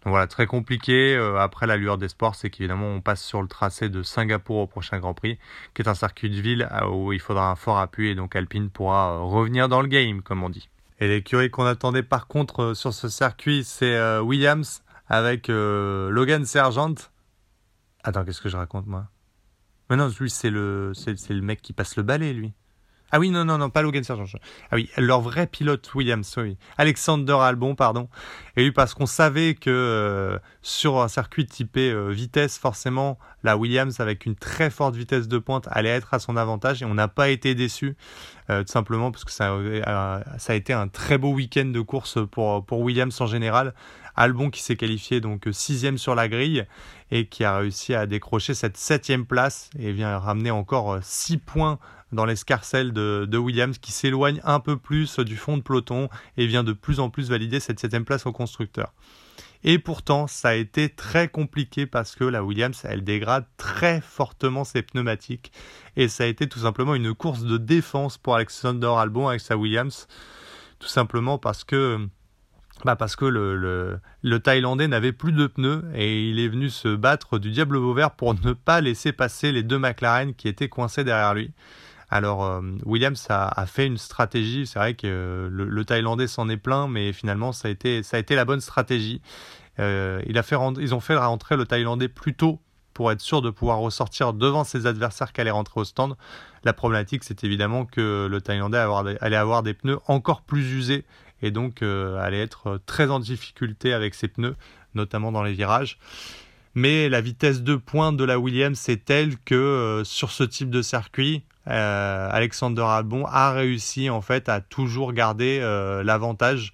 Donc 0.04 0.12
voilà, 0.12 0.26
très 0.26 0.46
compliqué. 0.46 1.16
Euh, 1.16 1.38
après 1.38 1.66
la 1.66 1.76
lueur 1.76 1.98
des 1.98 2.08
sports, 2.08 2.34
c'est 2.34 2.50
qu'évidemment 2.50 2.86
on 2.86 3.00
passe 3.00 3.22
sur 3.22 3.42
le 3.42 3.48
tracé 3.48 3.88
de 3.88 4.02
Singapour 4.02 4.58
au 4.58 4.66
prochain 4.66 4.98
Grand 4.98 5.14
Prix, 5.14 5.38
qui 5.74 5.82
est 5.82 5.88
un 5.88 5.94
circuit 5.94 6.30
de 6.30 6.40
ville 6.40 6.68
euh, 6.70 6.86
où 6.88 7.12
il 7.12 7.20
faudra 7.20 7.50
un 7.50 7.56
fort 7.56 7.78
appui 7.78 8.08
et 8.08 8.14
donc 8.14 8.36
Alpine 8.36 8.70
pourra 8.70 9.18
revenir 9.18 9.68
dans 9.68 9.82
le 9.82 9.88
game, 9.88 10.22
comme 10.22 10.42
on 10.42 10.50
dit. 10.50 10.68
Et 11.00 11.08
l'écurie 11.08 11.50
qu'on 11.50 11.64
attendait 11.64 12.02
par 12.02 12.26
contre 12.26 12.74
sur 12.74 12.92
ce 12.92 13.08
circuit, 13.08 13.64
c'est 13.64 14.18
Williams 14.20 14.82
avec 15.08 15.48
euh, 15.48 16.10
Logan 16.10 16.44
Sergent. 16.44 16.94
Attends, 18.04 18.24
qu'est-ce 18.24 18.40
que 18.40 18.48
je 18.48 18.56
raconte 18.56 18.86
moi? 18.86 19.06
Mais 19.90 19.96
non, 19.96 20.10
lui 20.20 20.30
c'est 20.30 20.50
le 20.50 20.92
c'est 20.94 21.30
le 21.30 21.40
mec 21.40 21.62
qui 21.62 21.72
passe 21.72 21.96
le 21.96 22.02
balai 22.02 22.32
lui. 22.32 22.52
Ah 23.10 23.18
oui, 23.18 23.30
non, 23.30 23.44
non, 23.44 23.56
non, 23.56 23.70
pas 23.70 23.82
Logan 23.82 24.04
Sergent. 24.04 24.38
Ah 24.70 24.76
oui, 24.76 24.90
leur 24.98 25.20
vrai 25.20 25.46
pilote 25.46 25.94
Williams, 25.94 26.34
oui. 26.36 26.58
Alexander 26.76 27.36
Albon, 27.40 27.74
pardon. 27.74 28.08
Et 28.56 28.64
oui, 28.64 28.70
parce 28.70 28.92
qu'on 28.92 29.06
savait 29.06 29.54
que 29.54 29.70
euh, 29.70 30.38
sur 30.60 31.00
un 31.00 31.08
circuit 31.08 31.46
typé 31.46 31.90
euh, 31.90 32.08
vitesse, 32.08 32.58
forcément, 32.58 33.18
la 33.42 33.56
Williams, 33.56 34.00
avec 34.00 34.26
une 34.26 34.34
très 34.34 34.68
forte 34.68 34.94
vitesse 34.94 35.26
de 35.26 35.38
pointe, 35.38 35.68
allait 35.70 35.88
être 35.88 36.12
à 36.12 36.18
son 36.18 36.36
avantage. 36.36 36.82
Et 36.82 36.84
on 36.84 36.94
n'a 36.94 37.08
pas 37.08 37.30
été 37.30 37.54
déçus, 37.54 37.96
tout 38.48 38.64
simplement, 38.66 39.10
parce 39.10 39.24
que 39.24 39.32
ça, 39.32 39.56
ça 40.38 40.52
a 40.52 40.56
été 40.56 40.72
un 40.72 40.88
très 40.88 41.18
beau 41.18 41.32
week-end 41.32 41.66
de 41.66 41.80
course 41.80 42.18
pour, 42.30 42.64
pour 42.64 42.80
Williams 42.80 43.18
en 43.20 43.26
général, 43.26 43.74
Albon 44.18 44.50
qui 44.50 44.62
s'est 44.62 44.76
qualifié 44.76 45.20
donc 45.20 45.46
sixième 45.52 45.96
sur 45.96 46.14
la 46.14 46.28
grille 46.28 46.64
et 47.10 47.26
qui 47.26 47.44
a 47.44 47.58
réussi 47.58 47.94
à 47.94 48.06
décrocher 48.06 48.52
cette 48.52 48.76
septième 48.76 49.24
place 49.24 49.70
et 49.78 49.92
vient 49.92 50.18
ramener 50.18 50.50
encore 50.50 50.98
six 51.02 51.38
points 51.38 51.78
dans 52.12 52.24
l'escarcelle 52.24 52.92
de, 52.92 53.38
Williams 53.38 53.78
qui 53.78 53.92
s'éloigne 53.92 54.40
un 54.44 54.60
peu 54.60 54.76
plus 54.76 55.18
du 55.20 55.36
fond 55.36 55.56
de 55.56 55.62
peloton 55.62 56.08
et 56.36 56.46
vient 56.46 56.64
de 56.64 56.72
plus 56.72 57.00
en 57.00 57.10
plus 57.10 57.30
valider 57.30 57.60
cette 57.60 57.80
septième 57.80 58.04
place 58.04 58.26
au 58.26 58.32
constructeur. 58.32 58.92
Et 59.64 59.78
pourtant, 59.78 60.28
ça 60.28 60.50
a 60.50 60.54
été 60.54 60.88
très 60.88 61.28
compliqué 61.28 61.86
parce 61.86 62.14
que 62.14 62.24
la 62.24 62.44
Williams, 62.44 62.80
elle 62.84 63.02
dégrade 63.02 63.44
très 63.56 64.00
fortement 64.00 64.62
ses 64.62 64.82
pneumatiques. 64.82 65.52
Et 65.96 66.06
ça 66.06 66.24
a 66.24 66.26
été 66.28 66.48
tout 66.48 66.60
simplement 66.60 66.94
une 66.94 67.12
course 67.12 67.42
de 67.42 67.56
défense 67.56 68.18
pour 68.18 68.36
Alexander 68.36 68.92
Albon 68.96 69.28
avec 69.28 69.40
sa 69.40 69.56
Williams. 69.56 70.06
Tout 70.78 70.88
simplement 70.88 71.38
parce 71.38 71.64
que 71.64 72.08
bah 72.84 72.94
parce 72.94 73.16
que 73.16 73.24
le, 73.24 74.38
Thaïlandais 74.38 74.86
n'avait 74.86 75.12
plus 75.12 75.32
de 75.32 75.48
pneus 75.48 75.82
et 75.94 76.28
il 76.28 76.38
est 76.38 76.48
venu 76.48 76.70
se 76.70 76.94
battre 76.94 77.40
du 77.40 77.50
diable 77.50 77.76
Vauvert 77.76 78.12
pour 78.12 78.34
ne 78.34 78.52
pas 78.52 78.80
laisser 78.80 79.12
passer 79.12 79.50
les 79.50 79.64
deux 79.64 79.78
McLaren 79.78 80.34
qui 80.34 80.46
étaient 80.46 80.68
coincés 80.68 81.02
derrière 81.02 81.34
lui. 81.34 81.50
Alors 82.10 82.44
euh, 82.44 82.62
Williams 82.86 83.26
a, 83.28 83.66
fait 83.66 83.86
une 83.86 83.98
stratégie, 83.98 84.66
c'est 84.66 84.78
vrai 84.78 84.94
que 84.94 85.48
le, 85.50 85.84
Thaïlandais 85.84 86.26
s'en 86.26 86.48
est 86.48 86.56
plein, 86.56 86.88
mais 86.88 87.12
finalement 87.12 87.52
ça 87.52 87.68
a 87.68 87.70
été, 87.70 88.02
la 88.30 88.44
bonne 88.44 88.60
stratégie. 88.60 89.20
Euh, 89.78 90.22
ils 90.26 90.94
ont 90.94 91.00
fait 91.00 91.16
rentrer 91.16 91.56
le 91.56 91.66
Thaïlandais 91.66 92.08
plus 92.08 92.34
tôt 92.34 92.60
pour 92.94 93.12
être 93.12 93.20
sûr 93.20 93.42
de 93.42 93.50
pouvoir 93.50 93.78
ressortir 93.78 94.32
devant 94.32 94.64
ses 94.64 94.86
adversaires 94.86 95.32
qui 95.32 95.40
allaient 95.40 95.50
rentrer 95.50 95.80
au 95.80 95.84
stand. 95.84 96.16
La 96.64 96.72
problématique, 96.72 97.22
c'est 97.22 97.44
évidemment 97.44 97.84
que 97.84 98.26
le 98.28 98.40
Thaïlandais 98.40 98.78
allait 99.20 99.36
avoir 99.36 99.62
des 99.62 99.74
pneus 99.74 99.98
encore 100.06 100.42
plus 100.42 100.72
usés 100.72 101.04
et 101.42 101.50
donc 101.50 101.82
euh, 101.82 102.18
allait 102.18 102.40
être 102.40 102.80
très 102.86 103.10
en 103.10 103.20
difficulté 103.20 103.92
avec 103.92 104.14
ses 104.14 104.28
pneus, 104.28 104.56
notamment 104.94 105.30
dans 105.30 105.42
les 105.42 105.52
virages. 105.52 105.98
Mais 106.78 107.08
la 107.08 107.20
vitesse 107.20 107.62
de 107.62 107.74
pointe 107.74 108.16
de 108.16 108.22
la 108.22 108.38
Williams 108.38 108.88
est 108.88 109.04
telle 109.04 109.36
que 109.38 109.56
euh, 109.56 110.04
sur 110.04 110.30
ce 110.30 110.44
type 110.44 110.70
de 110.70 110.80
circuit, 110.80 111.42
Alexander 111.66 112.82
Albon 112.82 113.26
a 113.26 113.50
réussi 113.50 114.08
en 114.10 114.22
fait 114.22 114.48
à 114.48 114.62
toujours 114.62 115.12
garder 115.12 115.60
l'avantage 116.02 116.72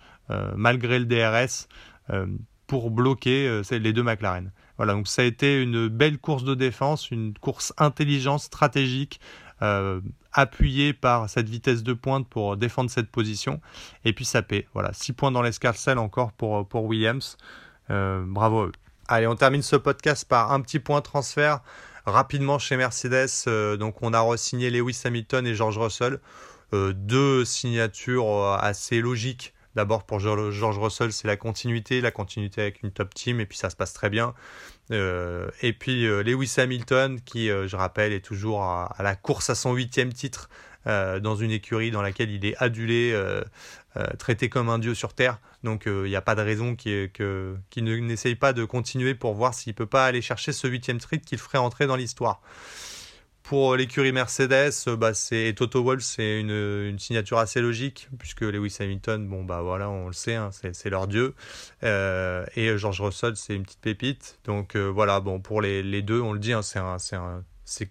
malgré 0.54 1.00
le 1.00 1.04
DRS 1.04 1.66
pour 2.68 2.92
bloquer 2.92 3.60
les 3.72 3.92
deux 3.92 4.04
McLaren. 4.04 4.52
Voilà, 4.76 4.92
donc 4.92 5.08
ça 5.08 5.22
a 5.22 5.24
été 5.24 5.60
une 5.60 5.88
belle 5.88 6.18
course 6.18 6.44
de 6.44 6.54
défense, 6.54 7.10
une 7.10 7.34
course 7.34 7.72
intelligente, 7.76 8.40
stratégique, 8.40 9.20
euh, 9.62 10.00
appuyée 10.32 10.92
par 10.92 11.30
cette 11.30 11.48
vitesse 11.48 11.84
de 11.84 11.92
pointe 11.92 12.28
pour 12.28 12.56
défendre 12.56 12.90
cette 12.90 13.10
position. 13.10 13.60
Et 14.04 14.12
puis 14.12 14.24
ça 14.24 14.42
paie. 14.42 14.66
Voilà, 14.74 14.92
6 14.92 15.12
points 15.12 15.30
dans 15.30 15.42
l'escarcelle 15.42 15.98
encore 15.98 16.32
pour, 16.32 16.84
Williams. 16.84 17.36
Euh, 17.90 18.24
bravo 18.26 18.70
Allez, 19.08 19.26
on 19.26 19.36
termine 19.36 19.62
ce 19.62 19.76
podcast 19.76 20.26
par 20.28 20.52
un 20.52 20.60
petit 20.60 20.78
point 20.78 21.00
transfert 21.00 21.60
rapidement 22.06 22.58
chez 22.58 22.76
Mercedes. 22.76 23.28
Euh, 23.46 23.76
donc 23.76 24.02
on 24.02 24.12
a 24.12 24.20
re-signé 24.20 24.70
Lewis 24.70 25.00
Hamilton 25.04 25.46
et 25.46 25.54
George 25.54 25.78
Russell. 25.78 26.20
deux 26.72 27.44
signatures 27.44 28.58
assez 28.60 29.00
logiques 29.00 29.54
D'abord 29.74 30.04
pour 30.04 30.20
George 30.20 30.78
Russell, 30.78 31.12
c'est 31.12 31.26
la 31.26 31.36
continuité, 31.36 32.00
la 32.00 32.12
continuité 32.12 32.60
avec 32.60 32.82
une 32.84 32.92
top 32.92 33.12
team, 33.12 33.40
et 33.40 33.46
puis 33.46 33.58
ça 33.58 33.70
se 33.70 33.76
passe 33.76 33.92
très 33.92 34.08
bien. 34.08 34.34
Euh, 34.92 35.50
et 35.62 35.72
puis 35.72 36.06
euh, 36.06 36.22
Lewis 36.22 36.54
Hamilton, 36.58 37.20
qui, 37.20 37.50
euh, 37.50 37.66
je 37.66 37.74
rappelle, 37.74 38.12
est 38.12 38.24
toujours 38.24 38.62
à, 38.62 38.94
la 39.00 39.16
course 39.16 39.50
à 39.50 39.56
son 39.56 39.72
huitième 39.72 40.12
titre 40.12 40.48
dans 40.86 41.36
une 41.36 41.50
écurie 41.50 41.90
dans 41.90 42.02
laquelle 42.02 42.30
il 42.30 42.44
est 42.44 42.56
adulé, 42.58 43.18
traité 44.18 44.48
comme 44.48 44.68
un 44.68 44.78
dieu 44.78 44.94
sur 44.94 45.14
Terre. 45.14 45.38
Donc 45.62 45.84
il 45.86 46.02
n'y 46.04 46.16
a 46.16 46.22
pas 46.22 46.34
de 46.34 46.42
raison 46.42 46.76
qu'il 46.76 47.10
n'essaye 47.76 48.34
pas 48.34 48.52
de 48.52 48.64
continuer 48.64 49.14
pour 49.14 49.34
voir 49.34 49.54
s'il 49.54 49.72
ne 49.72 49.76
peut 49.76 49.86
pas 49.86 50.06
aller 50.06 50.22
chercher 50.22 50.52
ce 50.52 50.66
huitième 50.66 50.98
titre 50.98 51.24
qu'il 51.24 51.38
ferait 51.38 51.58
entrer 51.58 51.86
dans 51.86 51.96
l'histoire. 51.96 52.40
Pour 53.44 53.76
l'écurie 53.76 54.10
Mercedes, 54.10 54.72
euh, 54.88 54.96
bah, 54.96 55.12
c'est 55.12 55.52
Toto 55.54 55.84
Wolff, 55.84 56.02
c'est 56.02 56.40
une, 56.40 56.98
signature 56.98 57.36
assez 57.36 57.60
logique 57.60 58.08
puisque 58.18 58.40
Lewis 58.40 58.74
Hamilton, 58.80 59.28
bon 59.28 59.44
bah 59.44 59.60
voilà, 59.60 59.90
on 59.90 60.06
le 60.06 60.14
sait, 60.14 60.34
hein, 60.34 60.48
c'est 60.50 60.88
leur 60.88 61.06
dieu, 61.06 61.34
euh, 61.82 62.46
et 62.56 62.78
George 62.78 63.02
Russell, 63.02 63.36
c'est 63.36 63.54
une 63.54 63.64
petite 63.64 63.82
pépite. 63.82 64.38
Donc 64.44 64.76
euh, 64.76 64.86
voilà, 64.86 65.20
bon 65.20 65.40
pour 65.40 65.60
les, 65.60 66.00
deux, 66.00 66.22
on 66.22 66.32
le 66.32 66.38
dit, 66.38 66.54
hein, 66.54 66.62
c'est 66.62 67.90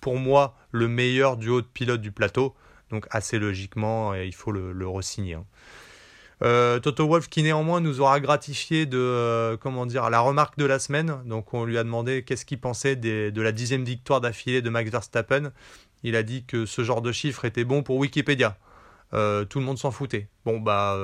pour 0.00 0.16
moi 0.16 0.56
le 0.72 0.88
meilleur 0.88 1.36
duo 1.36 1.60
de 1.60 1.66
pilote 1.66 2.00
du 2.00 2.12
plateau. 2.12 2.54
Donc 2.90 3.06
assez 3.10 3.38
logiquement, 3.38 4.14
il 4.14 4.34
faut 4.34 4.50
le, 4.50 4.72
le 4.72 4.88
re-signer. 4.88 5.34
Hein. 5.34 5.44
Euh, 6.42 6.80
Toto 6.80 7.06
Wolf 7.06 7.28
qui 7.28 7.42
néanmoins 7.42 7.80
nous 7.80 8.00
aura 8.00 8.18
gratifié 8.18 8.86
de 8.86 8.98
euh, 8.98 9.56
comment 9.58 9.84
dire 9.84 10.08
la 10.08 10.20
remarque 10.20 10.56
de 10.56 10.64
la 10.64 10.78
semaine. 10.78 11.20
Donc 11.26 11.52
on 11.52 11.64
lui 11.64 11.76
a 11.76 11.84
demandé 11.84 12.22
qu'est-ce 12.22 12.46
qu'il 12.46 12.60
pensait 12.60 12.96
de 12.96 13.42
la 13.42 13.52
dixième 13.52 13.84
victoire 13.84 14.20
d'affilée 14.20 14.62
de 14.62 14.70
Max 14.70 14.90
Verstappen. 14.90 15.52
Il 16.02 16.16
a 16.16 16.22
dit 16.22 16.44
que 16.44 16.64
ce 16.64 16.82
genre 16.82 17.02
de 17.02 17.12
chiffre 17.12 17.44
était 17.44 17.64
bon 17.64 17.82
pour 17.82 17.96
Wikipédia. 17.96 18.56
Euh, 19.12 19.44
tout 19.44 19.58
le 19.58 19.64
monde 19.64 19.78
s'en 19.78 19.90
foutait. 19.90 20.28
Bon 20.44 20.60
bah, 20.60 20.96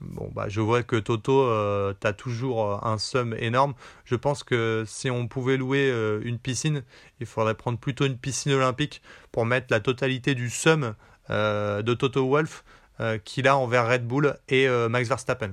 bon 0.00 0.30
bah, 0.34 0.48
je 0.48 0.60
vois 0.60 0.82
que 0.82 0.96
Toto, 0.96 1.48
t'as 1.94 2.12
toujours 2.12 2.86
un 2.86 2.98
sum 2.98 3.34
énorme. 3.38 3.74
Je 4.04 4.14
pense 4.14 4.44
que 4.44 4.84
si 4.86 5.10
on 5.10 5.26
pouvait 5.28 5.56
louer 5.56 5.92
une 6.22 6.38
piscine, 6.38 6.84
il 7.20 7.26
faudrait 7.26 7.54
prendre 7.54 7.78
plutôt 7.78 8.06
une 8.06 8.16
piscine 8.16 8.52
olympique 8.52 9.02
pour 9.32 9.44
mettre 9.44 9.66
la 9.70 9.80
totalité 9.80 10.34
du 10.34 10.50
sum 10.50 10.94
de 11.28 11.94
Toto 11.94 12.28
Wolf 12.28 12.64
euh, 12.64 12.79
qu'il 13.24 13.48
a 13.48 13.56
envers 13.56 13.88
Red 13.88 14.06
Bull 14.06 14.36
et 14.48 14.68
euh, 14.68 14.88
Max 14.88 15.08
Verstappen. 15.08 15.52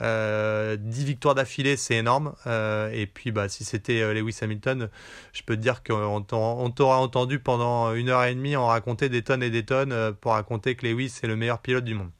10 0.00 0.04
euh, 0.04 0.76
victoires 0.80 1.34
d'affilée, 1.34 1.76
c'est 1.76 1.94
énorme. 1.94 2.34
et 2.46 3.06
puis, 3.06 3.30
bah, 3.30 3.48
si 3.48 3.64
c'était 3.64 4.12
Lewis 4.14 4.38
Hamilton, 4.42 4.88
je 5.32 5.42
peux 5.42 5.56
te 5.56 5.60
dire 5.60 5.82
qu'on 5.82 6.22
t'aura 6.22 6.98
entendu 6.98 7.38
pendant 7.38 7.94
une 7.94 8.08
heure 8.08 8.24
et 8.24 8.34
demie 8.34 8.56
en 8.56 8.66
raconter 8.66 9.08
des 9.08 9.22
tonnes 9.22 9.42
et 9.42 9.50
des 9.50 9.64
tonnes 9.64 10.12
pour 10.20 10.32
raconter 10.32 10.74
que 10.74 10.86
Lewis 10.86 11.20
est 11.22 11.26
le 11.26 11.36
meilleur 11.36 11.60
pilote 11.60 11.84
du 11.84 11.94
monde. 11.94 12.10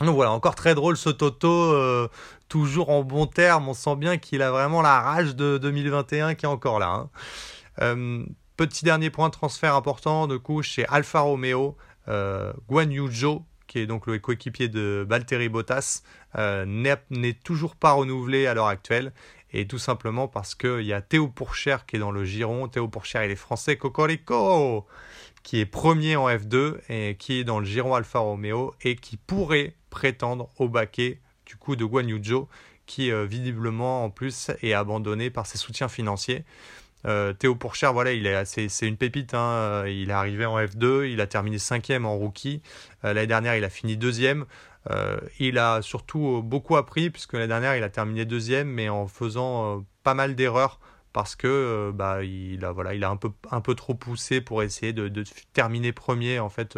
Donc 0.00 0.14
voilà, 0.14 0.32
encore 0.32 0.56
très 0.56 0.74
drôle 0.74 0.96
ce 0.96 1.10
Toto, 1.10 2.08
toujours 2.48 2.90
en 2.90 3.02
bon 3.02 3.26
terme. 3.26 3.68
On 3.68 3.74
sent 3.74 3.96
bien 3.96 4.16
qu'il 4.16 4.42
a 4.42 4.50
vraiment 4.50 4.82
la 4.82 5.00
rage 5.00 5.36
de 5.36 5.58
2021 5.58 6.34
qui 6.34 6.44
est 6.44 6.48
encore 6.48 6.80
là. 6.80 7.08
Hein. 7.78 8.24
petit 8.56 8.84
dernier 8.84 9.10
point 9.10 9.28
de 9.28 9.32
transfert 9.32 9.76
important, 9.76 10.26
de 10.26 10.36
coup, 10.38 10.62
chez 10.62 10.86
Alfa 10.88 11.20
Romeo, 11.20 11.76
Guan 12.08 12.90
Yu 12.90 13.08
qui 13.66 13.78
est 13.80 13.86
donc 13.86 14.06
le 14.06 14.18
coéquipier 14.18 14.68
de 14.68 15.06
Valtteri 15.08 15.48
Bottas, 15.48 16.02
euh, 16.36 16.64
n'est 16.66 17.32
toujours 17.34 17.76
pas 17.76 17.92
renouvelé 17.92 18.46
à 18.46 18.54
l'heure 18.54 18.66
actuelle. 18.66 19.12
Et 19.52 19.66
tout 19.66 19.78
simplement 19.78 20.28
parce 20.28 20.54
qu'il 20.54 20.82
y 20.82 20.92
a 20.92 21.00
Théo 21.00 21.28
Pourchère 21.28 21.86
qui 21.86 21.96
est 21.96 21.98
dans 21.98 22.10
le 22.10 22.24
giron. 22.24 22.68
Théo 22.68 22.88
Pourchère, 22.88 23.24
il 23.24 23.30
est 23.30 23.36
français, 23.36 23.76
Cocorico, 23.76 24.86
qui 25.42 25.60
est 25.60 25.66
premier 25.66 26.16
en 26.16 26.28
F2 26.28 26.78
et 26.88 27.16
qui 27.16 27.40
est 27.40 27.44
dans 27.44 27.60
le 27.60 27.64
giron 27.64 27.94
Alfa 27.94 28.18
Romeo 28.18 28.74
et 28.82 28.96
qui 28.96 29.16
pourrait 29.16 29.74
prétendre 29.88 30.50
au 30.58 30.68
baquet 30.68 31.20
du 31.46 31.56
coup 31.56 31.76
de 31.76 31.84
Guan 31.84 32.08
Yu 32.08 32.20
qui 32.86 33.10
euh, 33.10 33.24
visiblement 33.24 34.04
en 34.04 34.10
plus 34.10 34.50
est 34.62 34.72
abandonné 34.72 35.30
par 35.30 35.46
ses 35.46 35.58
soutiens 35.58 35.88
financiers. 35.88 36.44
Euh, 37.04 37.32
Théo 37.32 37.54
Pourchère, 37.54 37.92
voilà, 37.92 38.12
il 38.12 38.26
est, 38.26 38.44
c'est, 38.44 38.86
une 38.86 38.96
pépite. 38.96 39.34
Hein. 39.34 39.38
Euh, 39.38 39.84
il 39.88 40.10
est 40.10 40.14
arrivé 40.14 40.46
en 40.46 40.58
F2, 40.58 41.10
il 41.10 41.20
a 41.20 41.26
terminé 41.26 41.58
cinquième 41.58 42.04
en 42.06 42.16
rookie. 42.16 42.62
Euh, 43.04 43.12
l'année 43.12 43.26
dernière, 43.26 43.56
il 43.56 43.64
a 43.64 43.70
fini 43.70 43.96
deuxième. 43.96 44.46
il 45.38 45.58
a 45.58 45.82
surtout 45.82 46.42
beaucoup 46.44 46.76
appris 46.76 47.10
puisque 47.10 47.34
l'année 47.34 47.48
dernière, 47.48 47.76
il 47.76 47.82
a 47.82 47.90
terminé 47.90 48.24
deuxième, 48.24 48.68
mais 48.68 48.88
en 48.88 49.06
faisant 49.08 49.84
pas 50.02 50.14
mal 50.14 50.34
d'erreurs 50.34 50.80
parce 51.12 51.34
que 51.34 51.92
bah, 51.94 52.22
il 52.22 52.64
a, 52.64 52.72
voilà, 52.72 52.94
il 52.94 53.02
a 53.02 53.10
un 53.10 53.16
peu, 53.16 53.30
un 53.50 53.60
peu 53.60 53.74
trop 53.74 53.94
poussé 53.94 54.40
pour 54.40 54.62
essayer 54.62 54.92
de, 54.92 55.08
de 55.08 55.24
terminer 55.54 55.92
premier 55.92 56.38
en 56.38 56.50
fait 56.50 56.76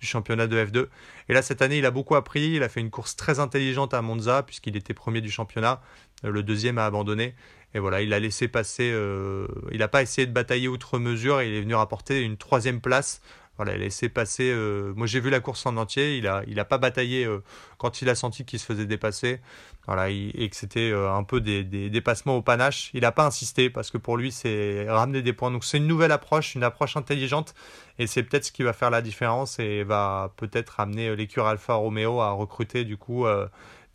du 0.00 0.06
championnat 0.06 0.46
de 0.46 0.64
F2. 0.64 0.86
Et 1.28 1.34
là, 1.34 1.42
cette 1.42 1.62
année, 1.62 1.78
il 1.78 1.86
a 1.86 1.90
beaucoup 1.90 2.14
appris. 2.16 2.52
Il 2.52 2.62
a 2.62 2.68
fait 2.68 2.80
une 2.80 2.90
course 2.90 3.16
très 3.16 3.38
intelligente 3.38 3.94
à 3.94 4.02
Monza, 4.02 4.42
puisqu'il 4.42 4.76
était 4.76 4.94
premier 4.94 5.20
du 5.20 5.30
championnat. 5.30 5.80
Le 6.22 6.42
deuxième 6.42 6.78
a 6.78 6.86
abandonné. 6.86 7.34
Et 7.74 7.78
voilà, 7.78 8.00
il 8.00 8.12
a 8.12 8.20
laissé 8.20 8.48
passer. 8.48 8.90
Euh, 8.92 9.46
il 9.70 9.78
n'a 9.78 9.88
pas 9.88 10.02
essayé 10.02 10.26
de 10.26 10.32
batailler 10.32 10.68
outre 10.68 10.98
mesure. 10.98 11.42
Il 11.42 11.54
est 11.54 11.60
venu 11.60 11.74
rapporter 11.74 12.22
une 12.22 12.36
troisième 12.36 12.80
place. 12.80 13.20
Voilà, 13.56 13.72
il 13.72 13.80
a 13.80 13.84
laissé 13.84 14.08
passer. 14.08 14.50
Euh, 14.50 14.92
moi, 14.96 15.06
j'ai 15.06 15.20
vu 15.20 15.30
la 15.30 15.40
course 15.40 15.66
en 15.66 15.76
entier. 15.76 16.16
Il 16.16 16.24
n'a 16.24 16.42
il 16.46 16.58
a 16.60 16.64
pas 16.64 16.78
bataillé 16.78 17.24
euh, 17.24 17.42
quand 17.78 18.02
il 18.02 18.08
a 18.08 18.14
senti 18.14 18.44
qu'il 18.44 18.58
se 18.58 18.64
faisait 18.66 18.86
dépasser. 18.86 19.40
Voilà, 19.86 20.10
et 20.10 20.48
que 20.50 20.56
c'était 20.56 20.92
un 20.92 21.22
peu 21.22 21.40
des, 21.40 21.62
des, 21.62 21.90
dépassements 21.90 22.36
au 22.36 22.42
panache. 22.42 22.90
Il 22.92 23.02
n'a 23.02 23.12
pas 23.12 23.24
insisté 23.24 23.70
parce 23.70 23.92
que 23.92 23.98
pour 23.98 24.16
lui, 24.16 24.32
c'est 24.32 24.86
ramener 24.88 25.22
des 25.22 25.32
points. 25.32 25.52
Donc, 25.52 25.64
c'est 25.64 25.76
une 25.76 25.86
nouvelle 25.86 26.10
approche, 26.10 26.56
une 26.56 26.64
approche 26.64 26.96
intelligente. 26.96 27.54
Et 28.00 28.08
c'est 28.08 28.24
peut-être 28.24 28.46
ce 28.46 28.52
qui 28.52 28.64
va 28.64 28.72
faire 28.72 28.90
la 28.90 29.00
différence 29.00 29.60
et 29.60 29.84
va 29.84 30.32
peut-être 30.36 30.80
amener 30.80 31.14
l'écurie 31.14 31.46
Alfa 31.46 31.74
Romeo 31.74 32.20
à 32.20 32.32
recruter 32.32 32.84
du 32.84 32.96
coup 32.96 33.26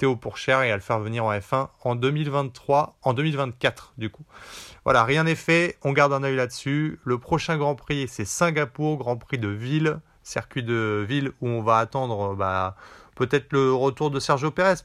pour 0.07 0.37
cher 0.37 0.61
et 0.63 0.71
à 0.71 0.75
le 0.75 0.81
faire 0.81 0.99
venir 0.99 1.25
en 1.25 1.33
F1 1.33 1.69
en 1.83 1.95
2023, 1.95 2.97
en 3.01 3.13
2024 3.13 3.93
du 3.97 4.09
coup. 4.09 4.23
Voilà, 4.83 5.03
rien 5.03 5.23
n'est 5.23 5.35
fait, 5.35 5.77
on 5.83 5.91
garde 5.91 6.13
un 6.13 6.23
œil 6.23 6.35
là-dessus. 6.35 6.99
Le 7.03 7.17
prochain 7.19 7.57
Grand 7.57 7.75
Prix, 7.75 8.07
c'est 8.07 8.25
Singapour, 8.25 8.97
Grand 8.97 9.17
Prix 9.17 9.37
de 9.37 9.47
ville, 9.47 9.99
circuit 10.23 10.63
de 10.63 11.05
ville 11.07 11.31
où 11.41 11.47
on 11.47 11.61
va 11.61 11.77
attendre 11.77 12.35
bah, 12.35 12.75
peut-être 13.15 13.53
le 13.53 13.73
retour 13.73 14.11
de 14.11 14.19
Sergio 14.19 14.51
Perez 14.51 14.75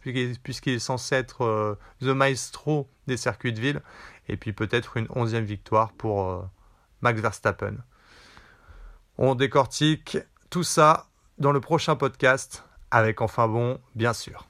puisqu'il 0.42 0.74
est 0.74 0.78
censé 0.78 1.14
être 1.14 1.44
euh, 1.44 1.78
the 2.00 2.06
maestro 2.06 2.88
des 3.06 3.16
circuits 3.16 3.52
de 3.52 3.60
ville 3.60 3.80
et 4.28 4.36
puis 4.36 4.52
peut-être 4.52 4.96
une 4.96 5.06
onzième 5.10 5.44
victoire 5.44 5.92
pour 5.92 6.28
euh, 6.28 6.42
Max 7.00 7.20
Verstappen. 7.20 7.76
On 9.18 9.34
décortique 9.34 10.18
tout 10.50 10.64
ça 10.64 11.06
dans 11.38 11.52
le 11.52 11.60
prochain 11.60 11.96
podcast 11.96 12.64
avec 12.90 13.20
enfin 13.20 13.48
bon, 13.48 13.78
bien 13.94 14.12
sûr. 14.12 14.46